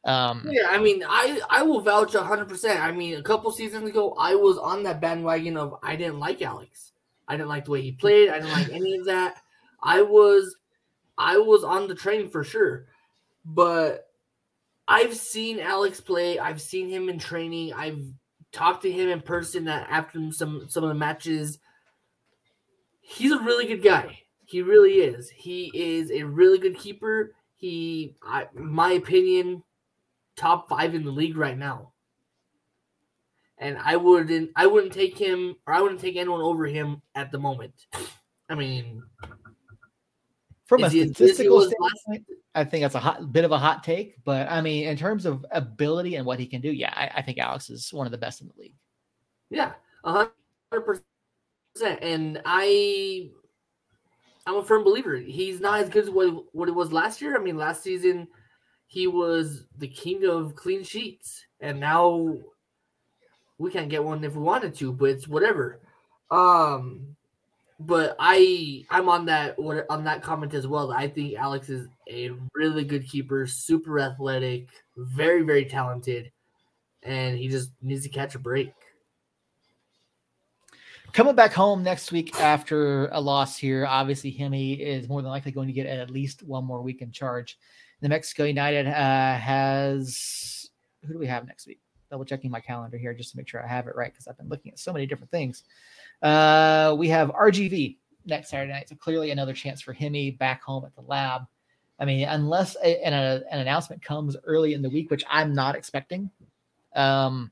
Um, 0.06 0.48
yeah, 0.50 0.68
I 0.70 0.78
mean, 0.78 1.04
I 1.08 1.41
I 1.50 1.63
will 1.63 1.82
vouch 1.82 2.13
100. 2.13 2.48
percent 2.48 2.80
I 2.80 2.91
mean, 2.91 3.18
a 3.18 3.24
couple 3.24 3.52
seasons 3.52 3.89
ago, 3.89 4.15
I 4.20 4.36
was 4.36 4.58
on 4.58 4.84
that 4.84 5.02
bandwagon 5.02 5.58
of 5.58 5.76
I 5.82 5.96
didn't 5.96 6.20
like 6.20 6.41
Alex. 6.41 6.91
I 7.28 7.36
didn't 7.36 7.50
like 7.50 7.65
the 7.65 7.72
way 7.72 7.82
he 7.82 7.91
played. 7.91 8.30
I 8.30 8.39
didn't 8.39 8.52
like 8.52 8.70
any 8.70 8.98
of 8.98 9.06
that. 9.06 9.41
I 9.82 10.04
was 10.04 10.56
I 11.18 11.38
was 11.38 11.63
on 11.63 11.88
the 11.88 11.96
train 11.96 12.30
for 12.30 12.44
sure 12.44 12.86
but 13.46 14.10
I've 14.88 15.15
seen 15.15 15.60
Alex 15.60 16.02
play. 16.02 16.39
I've 16.39 16.62
seen 16.62 16.89
him 16.89 17.10
in 17.10 17.20
training. 17.20 17.74
I've 17.74 18.02
talked 18.52 18.84
to 18.84 18.91
him 18.91 19.10
in 19.10 19.22
person 19.22 19.65
that 19.65 19.88
after 19.89 20.32
some 20.32 20.68
some 20.68 20.84
of 20.84 20.89
the 20.89 20.96
matches. 20.96 21.60
He's 23.02 23.32
a 23.32 23.39
really 23.39 23.68
good 23.68 23.84
guy. 23.84 24.20
He 24.46 24.63
really 24.63 24.94
is. 24.94 25.30
He 25.30 25.72
is 25.74 26.10
a 26.12 26.24
really 26.24 26.58
good 26.58 26.78
keeper. 26.78 27.34
He, 27.56 28.15
I, 28.24 28.48
my 28.54 28.94
opinion, 28.94 29.63
top 30.36 30.69
five 30.69 30.95
in 30.95 31.04
the 31.04 31.12
league 31.12 31.38
right 31.38 31.58
now. 31.58 31.91
And 33.58 33.78
I 33.78 33.95
wouldn't, 33.95 34.52
I 34.56 34.67
wouldn't 34.67 34.93
take 34.93 35.17
him, 35.17 35.56
or 35.65 35.74
I 35.74 35.82
wouldn't 35.82 36.02
take 36.02 36.17
anyone 36.17 36.41
over 36.41 36.65
him 36.65 37.02
at 37.15 37.32
the 37.32 37.39
moment. 37.39 37.74
I 38.50 38.56
mean, 38.56 39.02
from 40.67 40.84
a 40.84 40.89
statistical 40.89 41.62
standpoint, 41.62 42.26
I 42.54 42.63
think 42.63 42.84
that's 42.84 42.95
a 42.95 43.00
hot 43.00 43.32
bit 43.32 43.45
of 43.45 43.52
a 43.52 43.58
hot 43.58 43.84
take, 43.84 44.15
but 44.24 44.50
I 44.50 44.62
mean, 44.62 44.88
in 44.88 44.98
terms 44.98 45.26
of 45.26 45.45
ability 45.52 46.15
and 46.15 46.26
what 46.26 46.39
he 46.39 46.48
can 46.48 46.62
do, 46.62 46.71
yeah, 46.71 46.93
I, 46.95 47.19
I 47.19 47.21
think 47.21 47.38
Alex 47.38 47.69
is 47.69 47.93
one 47.93 48.08
of 48.08 48.12
the 48.12 48.17
best 48.17 48.41
in 48.41 48.48
the 48.48 48.62
league. 48.62 48.76
Yeah, 49.50 49.74
hundred 50.04 50.34
percent. 50.71 52.00
And 52.02 52.41
I, 52.45 53.30
I'm 54.48 54.56
a 54.56 54.63
firm 54.63 54.84
believer. 54.84 55.17
He's 55.17 55.60
not 55.60 55.82
as 55.82 55.89
good 55.89 56.06
as 56.06 56.10
what 56.10 56.45
what 56.54 56.69
it 56.69 56.76
was 56.76 56.91
last 56.91 57.21
year. 57.21 57.39
I 57.39 57.43
mean, 57.43 57.58
last 57.58 57.84
season 57.84 58.28
he 58.88 59.08
was 59.08 59.65
the 59.78 59.88
king 59.88 60.26
of 60.26 60.56
clean 60.56 60.84
sheets, 60.84 61.45
and 61.60 61.80
now 61.80 62.38
we 63.58 63.71
can't 63.71 63.89
get 63.89 64.04
one 64.04 64.24
if 64.24 64.36
we 64.36 64.41
wanted 64.41 64.76
to, 64.76 64.91
but 64.91 65.10
it's 65.10 65.28
whatever. 65.28 65.80
Um, 66.32 67.15
but 67.80 68.15
I 68.19 68.86
I'm 68.89 69.10
on 69.10 69.26
that 69.26 69.58
on 69.89 70.04
that 70.06 70.21
comment 70.21 70.54
as 70.54 70.67
well. 70.67 70.91
I 70.91 71.08
think 71.08 71.36
Alex 71.36 71.69
is 71.69 71.88
a 72.10 72.32
really 72.54 72.84
good 72.84 73.08
keeper, 73.08 73.45
super 73.48 74.00
athletic, 74.00 74.69
very 74.98 75.41
very 75.41 75.65
talented, 75.65 76.32
and 77.04 77.38
he 77.38 77.48
just 77.48 77.71
needs 77.82 78.04
to 78.04 78.10
catch 78.10 78.36
a 78.36 78.39
break. 78.39 78.71
Coming 81.12 81.36
back 81.36 81.54
home 81.54 81.82
next 81.82 82.12
week 82.12 82.38
after 82.41 83.08
a 83.08 83.21
loss 83.21 83.58
here, 83.58 83.86
obviously 83.86 84.34
Hemmi 84.34 84.78
is 84.80 85.08
more 85.08 85.21
than 85.21 85.32
likely 85.32 85.54
going 85.54 85.67
to 85.67 85.74
get 85.74 85.86
at 85.86 86.10
least 86.10 86.43
one 86.43 86.65
more 86.65 86.82
week 86.82 87.02
in 87.02 87.12
charge. 87.12 87.58
The 88.01 88.10
Mexico 88.10 88.43
United 88.43 88.88
uh, 88.88 89.38
has 89.38 90.69
who 91.05 91.13
do 91.13 91.19
we 91.19 91.27
have 91.27 91.47
next 91.47 91.67
week? 91.67 91.79
Double 92.10 92.25
checking 92.25 92.51
my 92.51 92.60
calendar 92.60 92.97
here 92.97 93.13
just 93.13 93.31
to 93.31 93.38
make 93.38 93.47
sure 93.47 93.63
I 93.63 93.67
have 93.67 93.88
it 93.88 93.95
right 93.95 94.12
because 94.12 94.27
I've 94.27 94.38
been 94.38 94.49
looking 94.49 94.71
at 94.71 94.79
so 94.79 94.93
many 94.93 95.05
different 95.05 95.31
things. 95.31 95.63
Uh, 96.21 96.95
we 96.97 97.10
have 97.10 97.29
RGV 97.29 97.97
next 98.25 98.49
Saturday 98.49 98.71
night, 98.73 98.89
so 98.89 98.95
clearly 98.95 99.31
another 99.31 99.53
chance 99.53 99.81
for 99.81 99.93
Hemmi 99.93 100.38
back 100.38 100.63
home 100.63 100.86
at 100.86 100.95
the 100.95 101.01
lab. 101.01 101.43
I 101.99 102.05
mean, 102.05 102.27
unless 102.27 102.75
a, 102.84 103.05
an, 103.05 103.13
a, 103.13 103.41
an 103.51 103.60
announcement 103.60 104.01
comes 104.01 104.36
early 104.43 104.73
in 104.73 104.81
the 104.81 104.89
week, 104.89 105.10
which 105.10 105.23
I'm 105.29 105.53
not 105.53 105.75
expecting. 105.75 106.29
Um, 106.95 107.51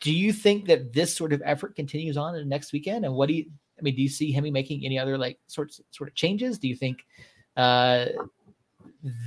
do 0.00 0.12
you 0.12 0.32
think 0.32 0.66
that 0.66 0.92
this 0.92 1.14
sort 1.14 1.32
of 1.32 1.42
effort 1.44 1.74
continues 1.74 2.16
on 2.16 2.34
in 2.34 2.40
the 2.40 2.48
next 2.48 2.72
weekend? 2.72 3.04
And 3.04 3.14
what 3.14 3.28
do 3.28 3.34
you? 3.34 3.46
I 3.78 3.82
mean, 3.82 3.94
do 3.94 4.02
you 4.02 4.08
see 4.08 4.34
Hemmi 4.34 4.52
making 4.52 4.84
any 4.84 4.98
other 4.98 5.16
like 5.18 5.38
sorts 5.46 5.80
sort 5.90 6.08
of 6.08 6.14
changes? 6.14 6.58
Do 6.58 6.68
you 6.68 6.76
think 6.76 7.04
uh, 7.56 8.06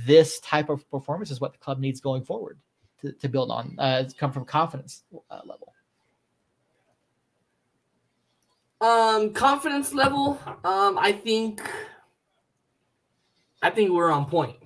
this 0.06 0.40
type 0.40 0.68
of 0.68 0.88
performance 0.90 1.30
is 1.30 1.40
what 1.40 1.52
the 1.52 1.58
club 1.58 1.78
needs 1.78 2.00
going 2.00 2.24
forward 2.24 2.58
to, 3.00 3.12
to 3.12 3.28
build 3.28 3.50
on, 3.50 3.76
uh, 3.78 4.08
come 4.18 4.32
from 4.32 4.44
confidence 4.44 5.02
uh, 5.30 5.40
level? 5.44 5.72
Um, 8.80 9.32
confidence 9.32 9.94
level. 9.94 10.38
Um, 10.64 10.98
I 10.98 11.12
think. 11.12 11.62
I 13.62 13.70
think 13.70 13.90
we're 13.92 14.12
on 14.12 14.26
point. 14.26 14.56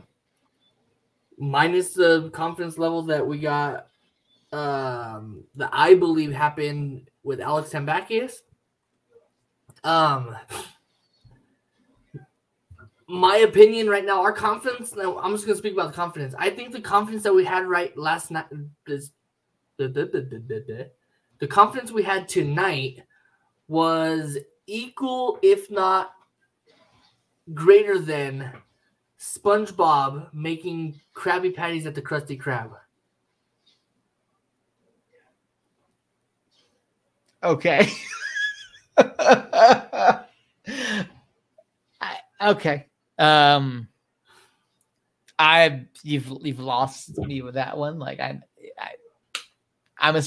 Minus 1.38 1.94
the 1.94 2.30
confidence 2.30 2.78
level 2.78 3.02
that 3.02 3.24
we 3.24 3.38
got, 3.38 3.86
um, 4.50 5.44
that 5.54 5.70
I 5.72 5.94
believe 5.94 6.32
happened 6.32 7.08
with 7.22 7.40
Alex 7.40 7.70
Tambakis. 7.70 8.32
Um, 9.84 10.34
my 13.08 13.38
opinion 13.38 13.88
right 13.88 14.04
now, 14.04 14.22
our 14.22 14.32
confidence. 14.32 14.94
Now, 14.94 15.18
I'm 15.18 15.32
just 15.32 15.46
gonna 15.46 15.58
speak 15.58 15.72
about 15.72 15.88
the 15.88 15.96
confidence. 15.96 16.34
I 16.38 16.50
think 16.50 16.72
the 16.72 16.80
confidence 16.80 17.22
that 17.22 17.34
we 17.34 17.44
had 17.44 17.66
right 17.66 17.96
last 17.96 18.30
night, 18.30 18.46
this, 18.86 19.10
the, 19.78 19.88
the, 19.88 20.04
the, 20.06 20.90
the 21.38 21.46
confidence 21.46 21.90
we 21.90 22.02
had 22.02 22.28
tonight 22.28 23.02
was 23.66 24.36
equal, 24.66 25.38
if 25.42 25.70
not 25.70 26.12
greater 27.54 27.98
than 27.98 28.52
SpongeBob 29.18 30.32
making 30.34 31.00
Krabby 31.14 31.54
Patties 31.54 31.86
at 31.86 31.94
the 31.94 32.02
Krusty 32.02 32.38
Krab. 32.40 32.72
Okay. 37.42 37.88
I, 38.98 40.24
okay. 42.42 42.86
Um, 43.18 43.88
I 45.38 45.86
you've 46.02 46.32
you've 46.42 46.60
lost 46.60 47.16
me 47.18 47.42
with 47.42 47.54
that 47.54 47.76
one. 47.76 47.98
Like 47.98 48.20
I, 48.20 48.40
I 48.78 48.90
I'm 49.98 50.16
a 50.16 50.22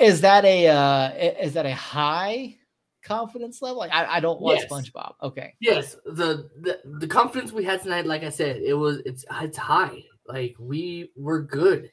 is 0.00 0.20
that 0.22 0.44
a 0.44 0.68
uh, 0.68 1.10
is 1.14 1.54
that 1.54 1.66
a 1.66 1.74
high 1.74 2.56
confidence 3.02 3.60
level? 3.62 3.78
Like 3.78 3.92
I, 3.92 4.16
I 4.16 4.20
don't 4.20 4.40
watch 4.40 4.60
yes. 4.60 4.70
SpongeBob. 4.70 5.14
Okay. 5.22 5.54
Yes, 5.60 5.96
the, 6.04 6.48
the 6.60 6.80
the 6.98 7.06
confidence 7.06 7.52
we 7.52 7.64
had 7.64 7.82
tonight, 7.82 8.06
like 8.06 8.24
I 8.24 8.30
said, 8.30 8.56
it 8.56 8.74
was 8.74 8.98
it's 9.04 9.24
it's 9.42 9.58
high. 9.58 10.04
Like 10.26 10.56
we 10.58 11.10
were 11.16 11.42
good. 11.42 11.92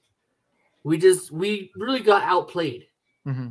We 0.84 0.98
just 0.98 1.32
we 1.32 1.72
really 1.76 2.00
got 2.00 2.24
outplayed. 2.24 2.88
Mm-hmm. 3.28 3.50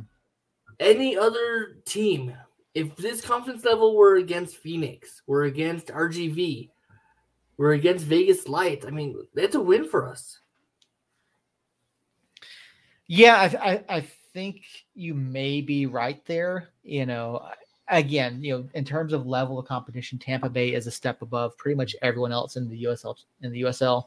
Any 0.79 1.17
other 1.17 1.77
team, 1.85 2.33
if 2.73 2.95
this 2.95 3.21
confidence 3.21 3.65
level 3.65 3.95
were 3.95 4.15
against 4.15 4.57
Phoenix, 4.57 5.21
we're 5.27 5.45
against 5.45 5.87
RGV, 5.87 6.69
we're 7.57 7.73
against 7.73 8.05
Vegas 8.05 8.47
Lights. 8.47 8.85
I 8.85 8.91
mean, 8.91 9.15
it's 9.35 9.55
a 9.55 9.59
win 9.59 9.87
for 9.87 10.07
us. 10.07 10.39
Yeah, 13.07 13.35
I, 13.35 13.71
I, 13.71 13.83
I 13.97 14.07
think 14.33 14.63
you 14.95 15.13
may 15.13 15.61
be 15.61 15.85
right 15.85 16.23
there. 16.25 16.69
You 16.83 17.05
know, 17.05 17.45
again, 17.89 18.41
you 18.41 18.57
know, 18.57 18.69
in 18.73 18.85
terms 18.85 19.11
of 19.11 19.27
level 19.27 19.59
of 19.59 19.67
competition, 19.67 20.17
Tampa 20.17 20.49
Bay 20.49 20.73
is 20.73 20.87
a 20.87 20.91
step 20.91 21.21
above 21.21 21.57
pretty 21.57 21.75
much 21.75 21.95
everyone 22.01 22.31
else 22.31 22.55
in 22.55 22.69
the 22.69 22.83
USL. 22.83 23.15
In 23.41 23.51
the 23.51 23.63
USL, 23.63 24.05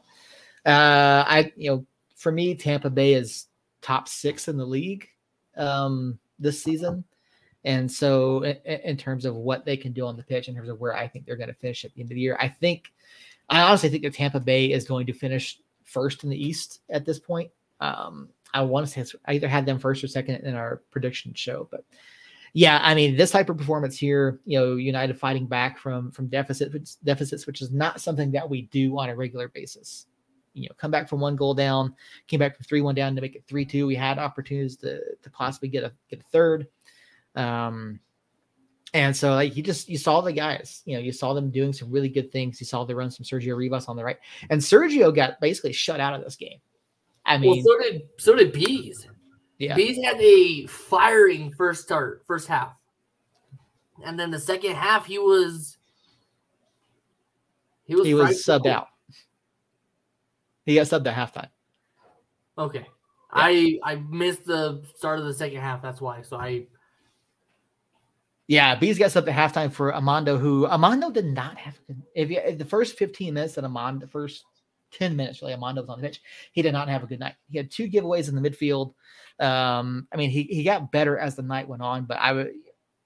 uh, 0.65 1.23
I 1.27 1.53
you 1.55 1.69
know, 1.69 1.85
for 2.15 2.31
me, 2.31 2.55
Tampa 2.55 2.89
Bay 2.89 3.13
is 3.13 3.45
top 3.81 4.07
six 4.07 4.47
in 4.47 4.57
the 4.57 4.65
league 4.65 5.07
um, 5.55 6.17
this 6.39 6.61
season. 6.63 7.03
And 7.65 7.91
so, 7.91 8.43
in, 8.43 8.57
in, 8.63 8.95
terms 8.97 9.25
of 9.25 9.35
what 9.35 9.65
they 9.65 9.75
can 9.75 9.91
do 9.91 10.05
on 10.05 10.15
the 10.15 10.23
pitch, 10.23 10.47
in 10.47 10.55
terms 10.55 10.69
of 10.69 10.79
where 10.79 10.95
I 10.95 11.07
think 11.07 11.25
they're 11.25 11.35
going 11.35 11.49
to 11.49 11.55
finish 11.55 11.83
at 11.83 11.93
the 11.93 12.01
end 12.01 12.11
of 12.11 12.15
the 12.15 12.21
year, 12.21 12.37
I 12.39 12.47
think, 12.47 12.93
I 13.49 13.61
honestly 13.61 13.89
think 13.89 14.03
that 14.03 14.13
Tampa 14.13 14.39
Bay 14.39 14.71
is 14.71 14.87
going 14.87 15.07
to 15.07 15.13
finish 15.13 15.59
first 15.83 16.23
in 16.23 16.29
the 16.29 16.41
East 16.41 16.81
at 16.89 17.05
this 17.05 17.19
point. 17.19 17.49
Um, 17.79 18.29
I 18.53 18.61
want 18.61 18.87
to 18.87 19.03
say 19.03 19.17
I 19.25 19.33
either 19.33 19.47
had 19.47 19.65
them 19.65 19.79
first 19.79 20.03
or 20.03 20.07
second 20.07 20.37
in 20.45 20.55
our 20.55 20.81
prediction 20.91 21.33
show, 21.33 21.67
but 21.71 21.83
yeah, 22.53 22.79
I 22.81 22.95
mean 22.95 23.17
this 23.17 23.31
type 23.31 23.49
of 23.49 23.57
performance 23.57 23.97
here, 23.97 24.39
you 24.45 24.57
know, 24.57 24.75
United 24.75 25.19
fighting 25.19 25.45
back 25.45 25.77
from 25.77 26.09
from 26.11 26.27
deficits 26.27 26.95
deficits, 27.03 27.45
which 27.45 27.61
is 27.61 27.71
not 27.71 27.99
something 27.99 28.31
that 28.31 28.49
we 28.49 28.63
do 28.63 28.97
on 28.97 29.09
a 29.09 29.15
regular 29.15 29.49
basis. 29.49 30.05
You 30.53 30.69
know, 30.69 30.75
come 30.77 30.89
back 30.89 31.09
from 31.09 31.19
one 31.19 31.35
goal 31.35 31.53
down, 31.53 31.93
came 32.27 32.39
back 32.39 32.55
from 32.55 32.63
three 32.63 32.79
one 32.79 32.95
down 32.95 33.13
to 33.15 33.21
make 33.21 33.35
it 33.35 33.43
three 33.45 33.65
two. 33.65 33.85
We 33.87 33.95
had 33.95 34.17
opportunities 34.17 34.77
to 34.77 35.01
to 35.21 35.29
possibly 35.31 35.67
get 35.67 35.83
a 35.83 35.91
get 36.09 36.21
a 36.21 36.23
third. 36.31 36.67
Um, 37.35 37.99
and 38.95 39.15
so 39.15 39.33
like 39.33 39.57
you 39.57 39.61
just 39.61 39.89
you 39.89 39.97
saw 39.97 40.21
the 40.21 40.31
guys, 40.31 40.81
you 40.85 40.95
know, 40.95 41.01
you 41.01 41.11
saw 41.11 41.33
them 41.33 41.51
doing 41.51 41.73
some 41.73 41.91
really 41.91 42.07
good 42.07 42.31
things. 42.31 42.61
You 42.61 42.65
saw 42.65 42.85
them 42.85 42.95
run 42.95 43.11
some 43.11 43.25
Sergio 43.25 43.57
Rivas 43.57 43.89
on 43.89 43.97
the 43.97 44.03
right, 44.05 44.17
and 44.49 44.61
Sergio 44.61 45.13
got 45.13 45.41
basically 45.41 45.73
shut 45.73 45.99
out 45.99 46.13
of 46.13 46.23
this 46.23 46.37
game. 46.37 46.59
I 47.25 47.37
mean, 47.37 47.61
well, 47.65 47.77
so 47.77 47.83
did 47.83 48.01
so 48.17 48.35
did 48.35 48.53
bees. 48.53 49.05
Yeah, 49.57 49.75
bees 49.75 50.01
had 50.01 50.19
a 50.21 50.65
firing 50.67 51.51
first 51.51 51.83
start, 51.83 52.23
first 52.25 52.47
half, 52.47 52.73
and 54.05 54.17
then 54.17 54.31
the 54.31 54.39
second 54.39 54.75
half 54.75 55.07
he 55.07 55.19
was 55.19 55.77
he 57.83 57.95
was 57.95 58.05
he 58.05 58.13
was 58.13 58.45
subbed 58.45 58.65
out. 58.65 58.87
He 60.65 60.75
got 60.75 60.87
subbed 60.87 61.05
at 61.07 61.15
halftime. 61.15 61.49
Okay, 62.57 62.79
yeah. 62.79 62.85
I 63.29 63.77
I 63.83 63.95
missed 63.95 64.45
the 64.45 64.83
start 64.95 65.19
of 65.19 65.25
the 65.25 65.33
second 65.33 65.59
half. 65.59 65.81
That's 65.81 65.99
why. 65.99 66.21
So 66.21 66.37
I. 66.37 66.67
Yeah, 68.47 68.75
Bees 68.75 68.99
got 68.99 69.15
at 69.15 69.25
halftime 69.25 69.73
for 69.73 69.91
Amando, 69.91 70.39
who 70.39 70.67
Amando 70.67 71.11
did 71.11 71.25
not 71.25 71.57
have. 71.57 71.79
If, 72.13 72.29
you, 72.29 72.37
if 72.37 72.59
the 72.59 72.65
first 72.65 72.97
15 72.97 73.33
minutes 73.33 73.55
that 73.55 73.63
Amando, 73.63 74.01
the 74.01 74.07
first 74.07 74.43
10 74.91 75.15
minutes 75.15 75.41
really 75.41 75.53
Amando 75.53 75.81
was 75.81 75.89
on 75.89 75.99
the 75.99 76.07
pitch. 76.07 76.21
He 76.51 76.61
did 76.61 76.73
not 76.73 76.87
have 76.87 77.03
a 77.03 77.07
good 77.07 77.19
night. 77.19 77.35
He 77.49 77.57
had 77.57 77.71
two 77.71 77.89
giveaways 77.89 78.29
in 78.29 78.35
the 78.35 78.47
midfield. 78.47 78.93
Um, 79.39 80.07
I 80.13 80.17
mean, 80.17 80.29
he, 80.29 80.43
he 80.43 80.63
got 80.63 80.91
better 80.91 81.17
as 81.17 81.35
the 81.35 81.41
night 81.41 81.67
went 81.67 81.81
on, 81.81 82.05
but 82.05 82.17
I 82.17 82.33
would 82.33 82.53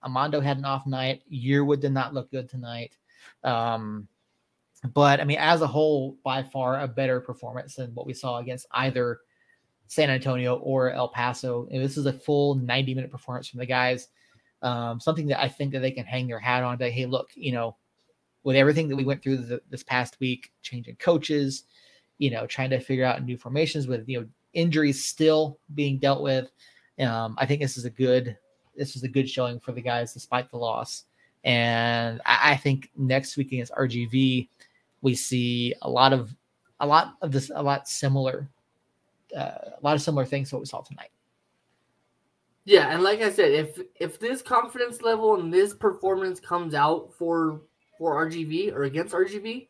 Amando 0.03 0.41
had 0.41 0.57
an 0.57 0.65
off 0.65 0.85
night. 0.85 1.23
Yearwood 1.31 1.81
did 1.81 1.91
not 1.91 2.13
look 2.13 2.31
good 2.31 2.49
tonight. 2.49 2.95
Um, 3.43 4.07
but 4.93 5.19
I 5.19 5.25
mean, 5.25 5.39
as 5.39 5.61
a 5.61 5.67
whole, 5.67 6.17
by 6.23 6.43
far 6.43 6.81
a 6.81 6.87
better 6.87 7.19
performance 7.19 7.75
than 7.75 7.93
what 7.95 8.05
we 8.05 8.13
saw 8.13 8.37
against 8.37 8.67
either 8.71 9.19
San 9.87 10.09
Antonio 10.09 10.57
or 10.57 10.91
El 10.91 11.09
Paso. 11.09 11.67
And 11.71 11.83
this 11.83 11.97
is 11.97 12.05
a 12.05 12.13
full 12.13 12.55
90 12.55 12.93
minute 12.93 13.11
performance 13.11 13.47
from 13.47 13.59
the 13.59 13.65
guys. 13.65 14.07
Um, 14.61 14.99
something 14.99 15.27
that 15.27 15.41
I 15.41 15.47
think 15.47 15.71
that 15.71 15.79
they 15.79 15.91
can 15.91 16.05
hang 16.05 16.27
their 16.27 16.39
hat 16.39 16.63
on. 16.63 16.77
That 16.77 16.91
hey, 16.91 17.05
look, 17.05 17.29
you 17.35 17.51
know, 17.51 17.75
with 18.43 18.55
everything 18.55 18.87
that 18.89 18.95
we 18.95 19.05
went 19.05 19.23
through 19.23 19.37
the, 19.37 19.61
this 19.69 19.83
past 19.83 20.17
week, 20.19 20.51
changing 20.61 20.97
coaches, 20.97 21.63
you 22.17 22.29
know, 22.29 22.45
trying 22.45 22.69
to 22.71 22.79
figure 22.79 23.05
out 23.05 23.23
new 23.23 23.37
formations 23.37 23.87
with 23.87 24.07
you 24.07 24.21
know 24.21 24.27
injuries 24.53 25.03
still 25.03 25.59
being 25.75 25.97
dealt 25.97 26.21
with. 26.21 26.51
Um, 26.99 27.35
I 27.37 27.45
think 27.45 27.61
this 27.61 27.77
is 27.77 27.85
a 27.85 27.89
good 27.89 28.37
this 28.75 28.95
is 28.95 29.03
a 29.03 29.07
good 29.07 29.29
showing 29.29 29.59
for 29.59 29.71
the 29.71 29.81
guys 29.81 30.13
despite 30.13 30.49
the 30.49 30.57
loss. 30.57 31.05
And 31.43 32.21
I, 32.25 32.51
I 32.51 32.55
think 32.57 32.89
next 32.97 33.37
week 33.37 33.51
against 33.51 33.73
RGV, 33.73 34.47
we 35.01 35.15
see 35.15 35.73
a 35.81 35.89
lot 35.89 36.13
of 36.13 36.35
a 36.79 36.87
lot 36.87 37.15
of 37.21 37.31
this 37.31 37.51
a 37.53 37.61
lot 37.61 37.87
similar 37.87 38.49
uh, 39.35 39.71
a 39.77 39.79
lot 39.81 39.95
of 39.95 40.01
similar 40.01 40.25
things 40.25 40.49
to 40.49 40.55
what 40.55 40.61
we 40.61 40.65
saw 40.65 40.81
tonight. 40.81 41.11
Yeah, 42.69 42.93
and 42.93 43.01
like 43.01 43.19
I 43.19 43.31
said, 43.31 43.51
if 43.51 43.79
if 43.95 44.19
this 44.19 44.43
confidence 44.43 45.01
level 45.01 45.39
and 45.39 45.51
this 45.51 45.73
performance 45.73 46.39
comes 46.39 46.75
out 46.75 47.11
for 47.15 47.61
for 47.97 48.23
RGV 48.23 48.75
or 48.75 48.83
against 48.83 49.15
RGV, 49.15 49.67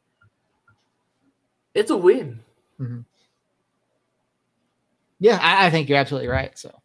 it's 1.74 1.92
a 1.92 1.96
win. 1.96 2.42
Mm-hmm. 2.78 3.00
Yeah, 5.20 5.40
I, 5.42 5.68
I, 5.68 5.70
think 5.70 5.88
you're 5.88 5.98
absolutely 5.98 6.28
right. 6.28 6.58
So, 6.60 6.78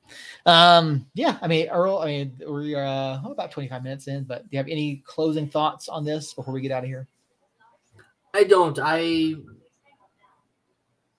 um, 0.47 1.05
yeah, 1.15 1.37
I 1.43 1.49
mean, 1.49 1.69
Earl, 1.69 1.99
I 1.99 2.07
mean, 2.07 2.41
we're 2.47 2.85
uh, 2.85 3.21
about 3.25 3.51
25 3.51 3.83
minutes 3.83 4.07
in, 4.07 4.23
but 4.23 4.43
do 4.43 4.49
you 4.53 4.59
have 4.59 4.69
any 4.69 5.03
closing 5.05 5.49
thoughts 5.49 5.89
on 5.89 6.05
this 6.05 6.33
before 6.33 6.55
we 6.55 6.61
get 6.61 6.71
out 6.71 6.85
of 6.85 6.89
here? 6.89 7.09
I 8.33 8.45
don't. 8.45 8.79
I 8.81 9.35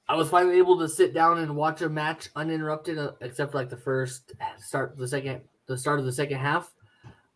I 0.08 0.15
was 0.15 0.30
finally 0.30 0.58
able 0.58 0.78
to 0.80 0.88
sit 0.88 1.13
down 1.13 1.39
and 1.39 1.56
watch 1.56 1.82
a 1.82 1.89
match 1.89 2.30
uninterrupted, 2.36 2.98
uh, 2.98 3.12
except 3.22 3.52
for 3.52 3.58
like 3.58 3.70
the 3.70 3.78
first 3.78 4.34
start, 4.60 4.98
the 4.98 5.08
second, 5.08 5.41
the 5.65 5.78
start 5.78 6.00
of 6.00 6.06
the 6.06 6.12
second 6.12 6.38
half. 6.38 6.72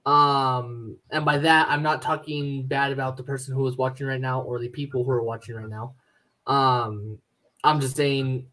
Um, 0.05 0.97
and 1.09 1.25
by 1.25 1.39
that, 1.39 1.67
I'm 1.69 1.83
not 1.83 2.01
talking 2.01 2.63
bad 2.63 2.91
about 2.91 3.17
the 3.17 3.23
person 3.23 3.55
who 3.55 3.67
is 3.67 3.75
watching 3.75 4.07
right 4.07 4.21
now 4.21 4.41
or 4.41 4.59
the 4.59 4.69
people 4.69 5.03
who 5.03 5.11
are 5.11 5.23
watching 5.23 5.55
right 5.55 5.69
now. 5.69 5.95
Um, 6.45 7.17
I'm 7.63 7.79
just 7.81 7.95
saying 7.95 8.47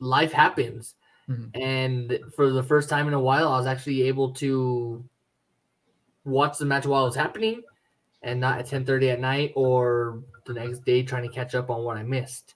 life 0.00 0.32
happens. 0.32 0.94
Mm-hmm. 1.28 1.60
And 1.60 2.20
for 2.34 2.50
the 2.50 2.62
first 2.62 2.88
time 2.88 3.08
in 3.08 3.14
a 3.14 3.20
while, 3.20 3.48
I 3.48 3.58
was 3.58 3.66
actually 3.66 4.02
able 4.02 4.32
to 4.34 5.04
watch 6.24 6.58
the 6.58 6.64
match 6.64 6.86
while 6.86 7.04
it 7.04 7.08
was 7.08 7.16
happening 7.16 7.62
and 8.22 8.40
not 8.40 8.58
at 8.58 8.66
10:30 8.66 9.12
at 9.12 9.20
night 9.20 9.52
or 9.54 10.22
the 10.46 10.54
next 10.54 10.84
day 10.84 11.02
trying 11.02 11.28
to 11.28 11.34
catch 11.34 11.54
up 11.54 11.70
on 11.70 11.84
what 11.84 11.96
I 11.96 12.02
missed. 12.02 12.54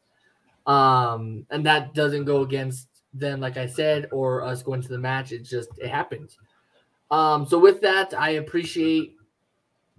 Um, 0.68 1.46
and 1.50 1.64
that 1.64 1.94
doesn't 1.94 2.26
go 2.26 2.42
against 2.42 2.88
them, 3.14 3.40
like 3.40 3.56
I 3.56 3.66
said, 3.66 4.06
or 4.12 4.42
us 4.44 4.62
going 4.62 4.82
to 4.82 4.88
the 4.88 4.98
match. 4.98 5.32
It 5.32 5.42
just 5.42 5.70
it 5.78 5.88
happens. 5.88 6.36
Um, 7.10 7.46
so 7.46 7.58
with 7.58 7.80
that, 7.80 8.12
I 8.12 8.30
appreciate 8.32 9.16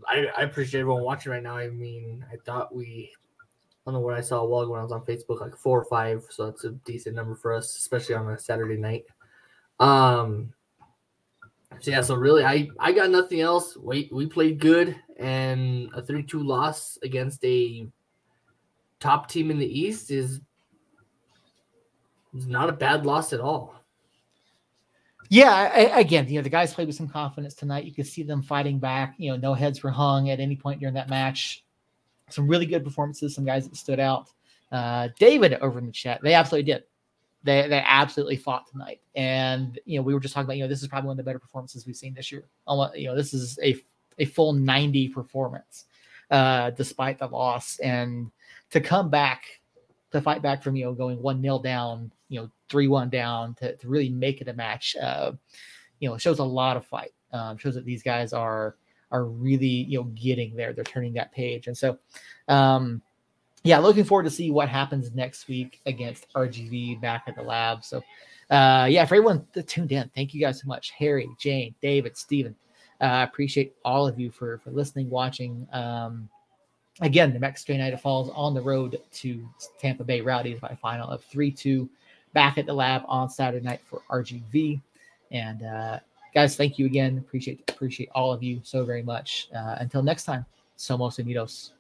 I, 0.07 0.27
I 0.37 0.43
appreciate 0.43 0.81
everyone 0.81 1.03
watching 1.03 1.31
right 1.31 1.43
now. 1.43 1.57
I 1.57 1.69
mean, 1.69 2.23
I 2.31 2.35
thought 2.45 2.73
we 2.73 3.11
I 3.41 3.91
don't 3.91 3.95
know 3.95 3.99
what 3.99 4.13
I 4.13 4.21
saw 4.21 4.41
a 4.41 4.45
while 4.45 4.61
ago 4.61 4.73
when 4.73 4.79
I 4.79 4.83
was 4.83 4.91
on 4.91 5.01
Facebook, 5.01 5.41
like 5.41 5.57
four 5.57 5.81
or 5.81 5.85
five. 5.85 6.23
So 6.29 6.45
that's 6.45 6.63
a 6.63 6.69
decent 6.69 7.15
number 7.15 7.35
for 7.35 7.51
us, 7.51 7.75
especially 7.75 8.15
on 8.15 8.29
a 8.29 8.37
Saturday 8.37 8.77
night. 8.77 9.05
Um 9.79 10.53
so 11.79 11.91
yeah, 11.91 12.01
so 12.01 12.13
really 12.13 12.45
I 12.45 12.69
I 12.79 12.91
got 12.91 13.09
nothing 13.09 13.41
else. 13.41 13.75
Wait, 13.75 14.13
we 14.13 14.27
played 14.27 14.59
good 14.59 14.95
and 15.17 15.89
a 15.95 16.01
3-2 16.01 16.45
loss 16.45 16.99
against 17.01 17.43
a 17.43 17.87
top 18.99 19.29
team 19.29 19.49
in 19.49 19.57
the 19.57 19.79
East 19.79 20.11
is 20.11 20.41
not 22.47 22.69
a 22.69 22.73
bad 22.73 23.05
loss 23.05 23.33
at 23.33 23.39
all. 23.39 23.75
Yeah, 25.29 25.51
I, 25.51 25.99
again, 25.99 26.27
you 26.27 26.35
know, 26.35 26.41
the 26.41 26.49
guys 26.49 26.73
played 26.73 26.87
with 26.87 26.95
some 26.95 27.07
confidence 27.07 27.53
tonight. 27.53 27.85
You 27.85 27.93
could 27.93 28.07
see 28.07 28.23
them 28.23 28.41
fighting 28.41 28.79
back. 28.79 29.13
You 29.17 29.31
know, 29.31 29.37
no 29.37 29.53
heads 29.53 29.83
were 29.83 29.91
hung 29.91 30.31
at 30.31 30.39
any 30.39 30.55
point 30.55 30.79
during 30.79 30.95
that 30.95 31.09
match. 31.09 31.63
Some 32.29 32.47
really 32.47 32.65
good 32.65 32.83
performances, 32.83 33.35
some 33.35 33.45
guys 33.45 33.67
that 33.67 33.75
stood 33.75 33.99
out. 33.99 34.29
Uh, 34.71 35.09
David 35.19 35.53
over 35.55 35.77
in 35.77 35.85
the 35.85 35.91
chat, 35.91 36.19
they 36.23 36.33
absolutely 36.33 36.71
did. 36.71 36.83
They 37.43 37.67
they 37.67 37.81
absolutely 37.85 38.35
fought 38.35 38.69
tonight, 38.69 38.99
and 39.15 39.79
you 39.85 39.97
know, 39.97 40.03
we 40.03 40.13
were 40.13 40.19
just 40.19 40.33
talking 40.33 40.45
about, 40.45 40.57
you 40.57 40.63
know, 40.63 40.67
this 40.67 40.81
is 40.81 40.89
probably 40.89 41.07
one 41.07 41.13
of 41.13 41.17
the 41.17 41.23
better 41.23 41.39
performances 41.39 41.85
we've 41.85 41.95
seen 41.95 42.13
this 42.13 42.31
year. 42.31 42.43
You 42.67 43.07
know, 43.07 43.15
this 43.15 43.33
is 43.33 43.57
a 43.63 43.77
a 44.17 44.25
full 44.25 44.51
ninety 44.51 45.07
performance, 45.07 45.85
uh, 46.29 46.71
despite 46.71 47.17
the 47.17 47.27
loss, 47.27 47.79
and 47.79 48.29
to 48.71 48.81
come 48.81 49.09
back 49.09 49.43
to 50.11 50.21
fight 50.21 50.41
back 50.41 50.63
from 50.63 50.75
you 50.75 50.85
know 50.85 50.93
going 50.93 51.21
one 51.21 51.41
nil 51.41 51.59
down, 51.59 52.11
you 52.29 52.39
know 52.39 52.49
three 52.69 52.87
one 52.87 53.09
down 53.09 53.55
to, 53.55 53.75
to 53.75 53.87
really 53.87 54.09
make 54.09 54.41
it 54.41 54.47
a 54.47 54.53
match. 54.53 54.95
Uh, 55.01 55.33
you 55.99 56.07
know, 56.07 56.17
shows 56.17 56.39
a 56.39 56.43
lot 56.43 56.77
of 56.77 56.85
fight. 56.85 57.13
Um, 57.33 57.57
shows 57.57 57.75
that 57.75 57.85
these 57.85 58.03
guys 58.03 58.31
are 58.33 58.75
are 59.11 59.25
really 59.25 59.67
you 59.67 59.99
know 59.99 60.05
getting 60.15 60.55
there. 60.55 60.71
They're 60.73 60.83
turning 60.83 61.13
that 61.13 61.31
page, 61.31 61.67
and 61.67 61.77
so 61.77 61.97
um, 62.47 63.01
yeah, 63.63 63.79
looking 63.79 64.03
forward 64.03 64.23
to 64.23 64.29
see 64.29 64.51
what 64.51 64.69
happens 64.69 65.13
next 65.13 65.47
week 65.47 65.81
against 65.85 66.31
RGV 66.33 67.01
back 67.01 67.23
at 67.27 67.35
the 67.35 67.41
lab. 67.41 67.83
So 67.83 67.97
uh, 68.49 68.87
yeah, 68.89 69.05
for 69.05 69.15
everyone 69.15 69.45
that 69.53 69.67
tuned 69.67 69.91
in, 69.91 70.09
thank 70.15 70.33
you 70.33 70.39
guys 70.39 70.61
so 70.61 70.67
much, 70.67 70.91
Harry, 70.91 71.29
Jane, 71.39 71.75
David, 71.81 72.17
Stephen. 72.17 72.55
I 73.01 73.21
uh, 73.21 73.23
appreciate 73.23 73.75
all 73.85 74.07
of 74.07 74.19
you 74.19 74.31
for 74.31 74.57
for 74.59 74.71
listening, 74.71 75.09
watching. 75.09 75.67
Um, 75.71 76.29
again, 77.01 77.33
the 77.33 77.39
next 77.39 77.67
United 77.69 77.99
falls 77.99 78.29
on 78.33 78.53
the 78.53 78.61
road 78.61 78.99
to 79.11 79.49
Tampa 79.79 80.03
Bay 80.03 80.21
Rowdies 80.21 80.59
by 80.59 80.77
final 80.81 81.09
of 81.09 81.23
3 81.23 81.51
2 81.51 81.89
back 82.33 82.57
at 82.57 82.65
the 82.65 82.73
lab 82.73 83.03
on 83.07 83.29
Saturday 83.29 83.63
night 83.65 83.81
for 83.89 84.01
RGV. 84.09 84.81
And 85.31 85.63
uh, 85.63 85.99
guys, 86.33 86.55
thank 86.55 86.79
you 86.79 86.85
again. 86.85 87.17
Appreciate 87.17 87.63
appreciate 87.69 88.09
all 88.13 88.31
of 88.33 88.43
you 88.43 88.61
so 88.63 88.83
very 88.83 89.03
much. 89.03 89.49
Uh, 89.55 89.77
until 89.79 90.03
next 90.03 90.25
time, 90.25 90.45
Somos 90.77 91.23
Unidos. 91.23 91.71